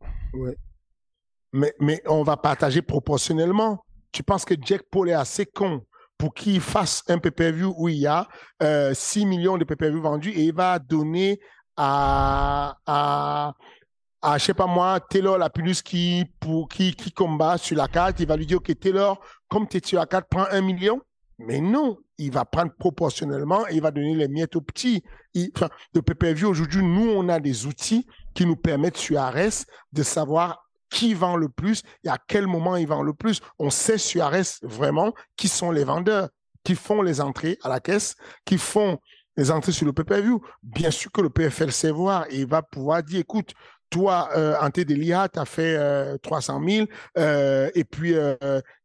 [1.53, 3.83] Mais, mais on va partager proportionnellement.
[4.11, 5.81] Tu penses que Jack Paul est assez con
[6.17, 8.27] pour qu'il fasse un pay-per-view où il y a
[8.61, 11.39] euh, 6 millions de pay-per-view vendus et il va donner
[11.75, 18.19] à, à, sais pas moi, Taylor Lapillus qui, pour, qui, qui combat sur la carte.
[18.19, 21.01] Il va lui dire, OK, Taylor, comme tu es sur la carte, prends un million.
[21.39, 25.03] Mais non, il va prendre proportionnellement et il va donner les miettes aux petits.
[25.55, 28.05] Enfin, de pay-per-view, aujourd'hui, nous, on a des outils
[28.35, 32.75] qui nous permettent sur Ares de savoir qui vend le plus et à quel moment
[32.75, 33.41] il vend le plus.
[33.57, 34.29] On sait sur
[34.61, 36.29] vraiment qui sont les vendeurs,
[36.63, 38.15] qui font les entrées à la caisse,
[38.45, 38.99] qui font
[39.37, 40.29] les entrées sur le PPV.
[40.61, 43.53] Bien sûr que le PFL sait voir et il va pouvoir dire, écoute,
[43.89, 46.87] toi, euh, Ante Delia, tu as fait euh, 300 000,
[47.17, 48.35] euh, et puis, euh,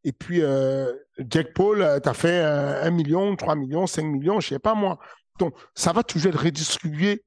[0.03, 4.49] et puis euh, Jack Paul, tu as fait 1 million, 3 millions, 5 millions, je
[4.49, 4.99] sais pas moi.
[5.39, 7.23] Donc, ça va toujours être redistribué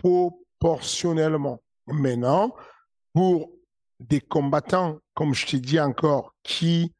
[0.00, 1.60] proportionnellement.
[1.86, 2.54] Maintenant,
[3.12, 3.50] pour
[4.08, 6.92] des combattants, comme je t'ai dit encore, qui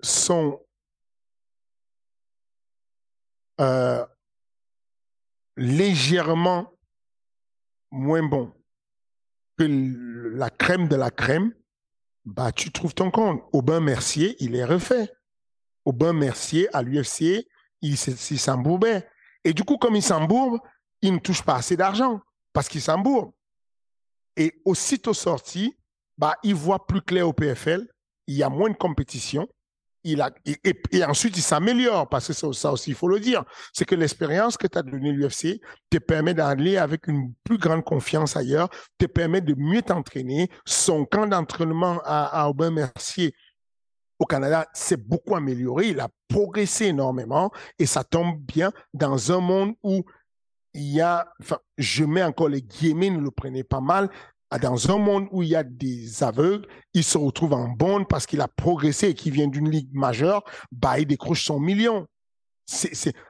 [0.00, 0.60] sont
[3.60, 4.04] euh,
[5.56, 6.72] légèrement
[7.90, 8.52] moins bons
[9.58, 9.64] que
[10.36, 11.52] la crème de la crème,
[12.24, 13.42] bah, tu trouves ton compte.
[13.52, 15.10] Aubin Mercier, il est refait.
[15.84, 17.46] Aubin Mercier, à l'UFC,
[17.82, 19.08] il, s'embourbait.
[19.44, 20.60] Et du coup, comme il s'embourbe,
[21.02, 22.20] il ne touche pas assez d'argent
[22.52, 23.32] parce qu'il s'embourbe.
[24.38, 25.76] Et aussitôt sorti,
[26.16, 27.86] bah, il voit plus clair au PFL,
[28.28, 29.48] il y a moins de compétition,
[30.04, 33.84] il a, et, ensuite il s'améliore, parce que ça, aussi, il faut le dire, c'est
[33.84, 35.60] que l'expérience que tu as donnée l'UFC
[35.90, 40.48] te permet d'aller avec une plus grande confiance ailleurs, te permet de mieux t'entraîner.
[40.64, 43.34] Son camp d'entraînement à, à Aubin Mercier
[44.20, 49.40] au Canada s'est beaucoup amélioré, il a progressé énormément et ça tombe bien dans un
[49.40, 50.04] monde où
[50.78, 54.08] il y a, enfin, je mets encore les guillemets, ne le prenez pas mal,
[54.62, 58.26] dans un monde où il y a des aveugles, il se retrouve en bonne parce
[58.26, 62.06] qu'il a progressé et qu'il vient d'une ligue majeure, bah, il décroche son million.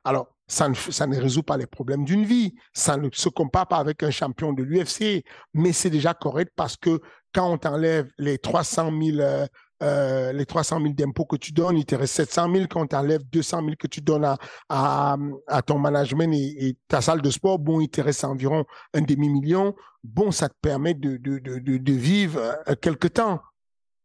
[0.04, 2.54] Alors, ça ne, ça ne résout pas les problèmes d'une vie.
[2.72, 5.24] Ça ne se compare pas avec un champion de l'UFC,
[5.54, 7.00] mais c'est déjà correct parce que
[7.34, 9.46] quand on t'enlève les 300 000
[9.82, 12.96] euh, les 300 000 d'impôts que tu donnes, il te reste 700 000 quand tu
[12.96, 14.36] enlèves 200 000 que tu donnes à,
[14.68, 15.16] à,
[15.46, 17.58] à ton management et, ta salle de sport.
[17.58, 18.64] Bon, il te reste environ
[18.94, 19.74] un demi-million.
[20.02, 23.40] Bon, ça te permet de, de, de, de, vivre euh, quelque temps.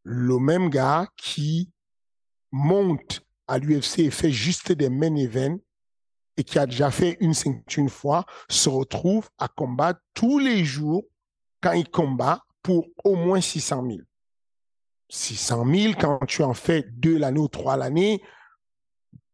[0.03, 1.71] Le même gars qui
[2.51, 5.59] monte à l'UFC et fait juste des main events
[6.38, 7.34] et qui a déjà fait une
[7.78, 11.03] une fois, se retrouve à combattre tous les jours
[11.61, 13.99] quand il combat pour au moins 600 000.
[15.14, 18.22] 600 000, quand tu en fais deux l'année ou trois l'année,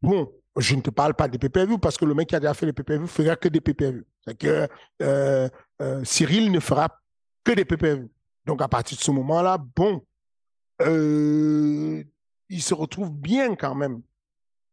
[0.02, 2.54] bon, je ne te parle pas des PPV parce que le mec qui a déjà
[2.54, 4.02] fait les PPV fera que des PPV.
[4.26, 4.68] C'est que
[5.02, 5.48] euh,
[5.82, 6.90] euh, Cyril ne fera
[7.46, 8.10] que des PPV.
[8.46, 10.02] Donc à partir de ce moment-là, bon,
[10.82, 12.04] euh,
[12.50, 14.02] il se retrouve bien quand même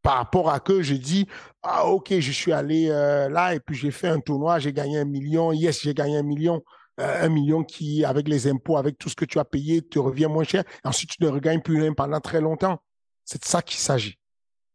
[0.02, 1.28] par rapport à que je dis
[1.62, 5.04] ah ok je suis allé là et puis j'ai fait un tournoi j'ai gagné un
[5.04, 6.62] million yes j'ai gagné un million euh,
[6.98, 10.26] un million qui, avec les impôts, avec tout ce que tu as payé, te revient
[10.26, 10.64] moins cher.
[10.84, 12.82] ensuite, tu ne regagnes plus rien pendant très longtemps.
[13.24, 14.18] C'est de ça qu'il s'agit.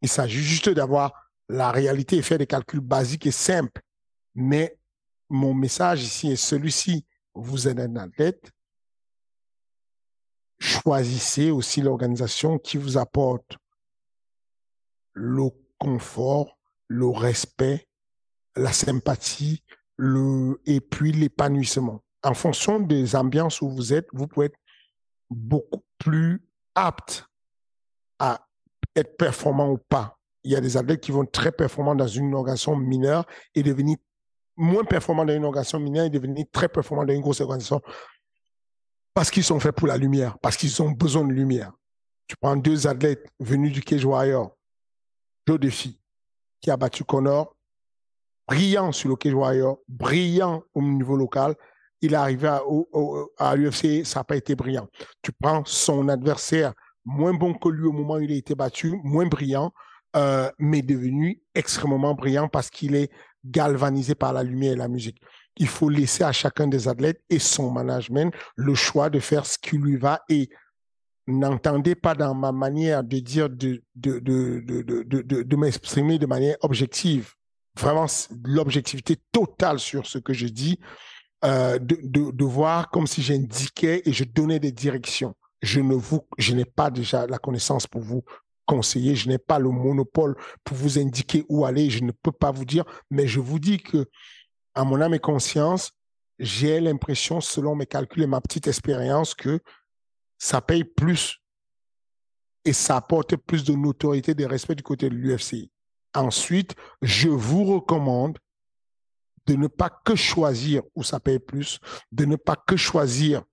[0.02, 3.82] Il s'agit juste d'avoir la réalité et faire des calculs basiques et simples.
[4.36, 4.78] Mais
[5.30, 7.06] mon message ici est celui-ci.
[7.34, 8.52] Vous êtes un athlète.
[10.60, 13.58] Choisissez aussi l'organisation qui vous apporte
[15.14, 15.50] le
[15.80, 17.88] confort, le respect,
[18.56, 19.64] la sympathie,
[19.98, 24.60] le, et puis l'épanouissement en fonction des ambiances où vous êtes, vous pouvez être
[25.30, 26.44] beaucoup plus
[26.76, 27.26] apte
[28.20, 28.46] à
[28.96, 30.18] être performant ou pas.
[30.44, 33.98] Il y a des athlètes qui vont très performants dans une organisation mineure et devenir
[34.58, 37.82] moins performants dans une organisation mineure et devenir très performants dans une grosse organisation
[39.14, 41.72] parce qu'ils sont faits pour la lumière, parce qu'ils ont besoin de lumière.
[42.28, 44.56] Tu prends deux athlètes venus du Cage Warrior,
[45.46, 46.00] Joe Defi,
[46.62, 47.56] qui a battu Connor,
[48.48, 51.56] brillant sur le Cage Warrior, brillant au niveau local,
[52.02, 54.88] il est arrivé à, l'UFC, ça n'a pas été brillant.
[55.22, 56.74] Tu prends son adversaire
[57.06, 59.72] moins bon que lui au moment où il a été battu, moins brillant,
[60.16, 63.12] euh, mais devenu extrêmement brillant parce qu'il est
[63.46, 65.22] galvanisé par la lumière et la musique.
[65.58, 69.58] Il faut laisser à chacun des athlètes et son management le choix de faire ce
[69.58, 70.50] qui lui va et
[71.28, 77.34] n'entendez pas dans ma manière de dire de, de, de, de, m'exprimer de manière objective.
[77.80, 78.06] Vraiment,
[78.44, 80.80] l'objectivité totale sur ce que je dis.
[81.44, 81.98] Euh, de,
[82.32, 85.36] de, voir comme si j'indiquais et je donnais des directions.
[85.64, 88.24] Je ne vous, je n'ai pas déjà la connaissance pour vous
[88.68, 92.52] conseiller, je n'ai pas le monopole pour vous indiquer où aller, je ne peux pas
[92.52, 94.06] vous dire, mais je vous dis que,
[94.76, 95.94] à mon âme et conscience,
[96.38, 99.60] j'ai l'impression, selon mes calculs et ma petite expérience, que
[100.38, 101.42] ça paye plus
[102.66, 105.72] et ça apporte plus de notoriété, de respect du côté de l'UFC.
[106.14, 108.38] Ensuite, je vous recommande
[109.48, 111.80] de ne pas que choisir où ça paye plus,
[112.12, 113.44] de ne pas que choisir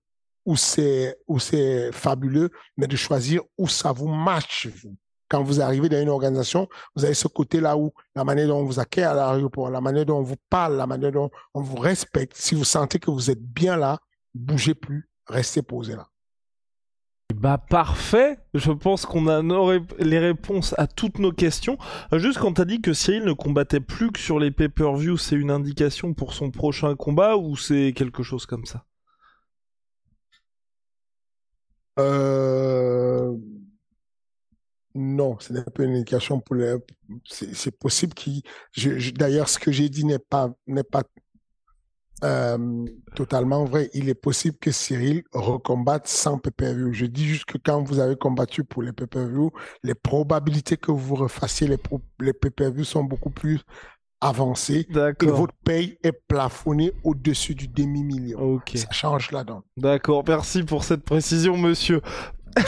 [0.45, 4.95] où c'est où c'est fabuleux, mais de choisir où ça vous vous.
[5.27, 8.65] Quand vous arrivez dans une organisation, vous avez ce côté-là où la manière dont on
[8.65, 11.75] vous accueille à l'aéroport, la manière dont on vous parle, la manière dont on vous
[11.75, 12.35] respecte.
[12.35, 13.99] Si vous sentez que vous êtes bien là,
[14.33, 16.07] bougez plus, restez posé là.
[17.39, 19.41] Bah parfait, je pense qu'on a
[19.99, 21.77] les réponses à toutes nos questions.
[22.11, 25.49] Juste quand t'as dit que Cyril ne combattait plus que sur les pay-per-view, c'est une
[25.49, 28.83] indication pour son prochain combat ou c'est quelque chose comme ça?
[31.97, 33.33] Euh...
[34.93, 36.75] Non, ce n'est pas une indication pour les...
[37.23, 38.41] C'est possible qu'il...
[39.13, 41.03] D'ailleurs, ce que j'ai dit n'est pas, n'est pas
[42.23, 43.89] euh, totalement vrai.
[43.93, 46.93] Il est possible que Cyril recombatte sans PPV.
[46.93, 49.49] Je dis juste que quand vous avez combattu pour les PPV,
[49.83, 51.77] les probabilités que vous refassiez les,
[52.19, 53.61] les PPV sont beaucoup plus
[54.21, 54.85] avancées.
[55.21, 58.59] Et votre paye est plafonnée au-dessus du demi-million.
[58.75, 59.61] Ça change la donne.
[59.77, 60.23] D'accord.
[60.27, 62.01] Merci pour cette précision, monsieur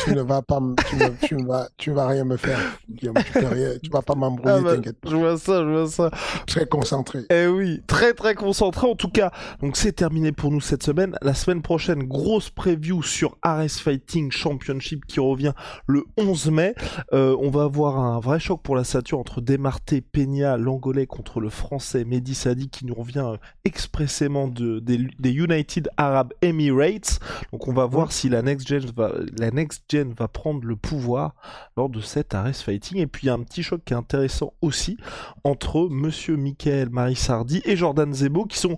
[0.03, 3.15] tu ne vas pas, tu, ne, tu, vas, tu vas rien me faire, Guillaume.
[3.15, 6.11] Tu, tu vas pas m'embrouiller, ah bah, t'inquiète Je vois ça, je vois ça.
[6.47, 7.21] Très concentré.
[7.29, 8.87] Eh oui, très très concentré.
[8.87, 9.31] En tout cas,
[9.61, 11.15] donc c'est terminé pour nous cette semaine.
[11.21, 15.53] La semaine prochaine, grosse preview sur Ares Fighting Championship qui revient
[15.87, 16.75] le 11 mai.
[17.13, 21.39] Euh, on va avoir un vrai choc pour la stature entre Demarté, Peña, l'Angolais contre
[21.39, 27.19] le Français Mehdi Sadi qui nous revient euh, expressément de, des, United Arab Emirates.
[27.51, 30.75] Donc on va voir si la next gen va, la next Gen va prendre le
[30.75, 31.35] pouvoir
[31.77, 32.97] lors de cet Ares Fighting.
[32.97, 34.97] Et puis il y a un petit choc qui est intéressant aussi
[35.43, 38.77] entre Monsieur Michael Marissardi et Jordan Zebo qui sont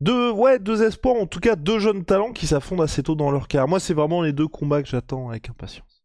[0.00, 3.30] deux, ouais, deux espoirs, en tout cas deux jeunes talents qui s'affondent assez tôt dans
[3.30, 3.68] leur carrière.
[3.68, 6.02] Moi, c'est vraiment les deux combats que j'attends avec impatience.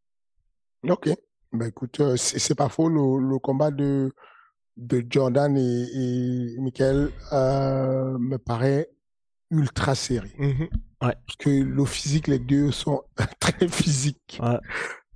[0.87, 1.09] Ok.
[1.53, 2.89] Bah écoute, euh, c'est pas faux.
[2.89, 4.11] Le, combat de,
[4.75, 8.89] de Jordan et, et Michael euh, me paraît
[9.49, 10.31] ultra serré.
[11.13, 13.03] Parce que le physique, les deux sont
[13.39, 14.39] très physiques.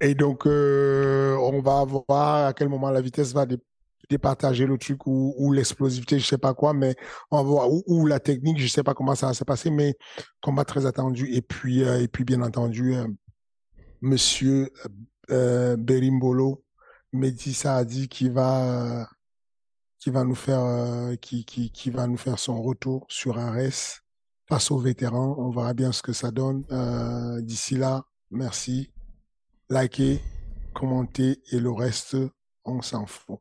[0.01, 3.45] Et donc, euh, on va voir à quel moment la vitesse va
[4.09, 6.95] départager le truc ou, l'explosivité, je sais pas quoi, mais
[7.31, 9.95] on va voir, ou, la technique, je sais pas comment ça va se passer, mais
[10.41, 11.29] combat très attendu.
[11.33, 13.07] Et puis, euh, et puis bien entendu, euh,
[14.01, 14.71] monsieur
[15.27, 16.63] Berimbolo,
[17.13, 19.07] Mehdi Saadi qui va,
[19.99, 24.01] qui va nous faire, qui, qui, qui va nous faire son retour sur Ares
[24.50, 25.36] passe aux vétérans.
[25.38, 26.66] On verra bien ce que ça donne.
[26.72, 28.91] Euh, d'ici là, merci.
[29.70, 30.22] Likez,
[30.74, 32.18] commentez et le reste,
[32.66, 33.39] on s'en fout.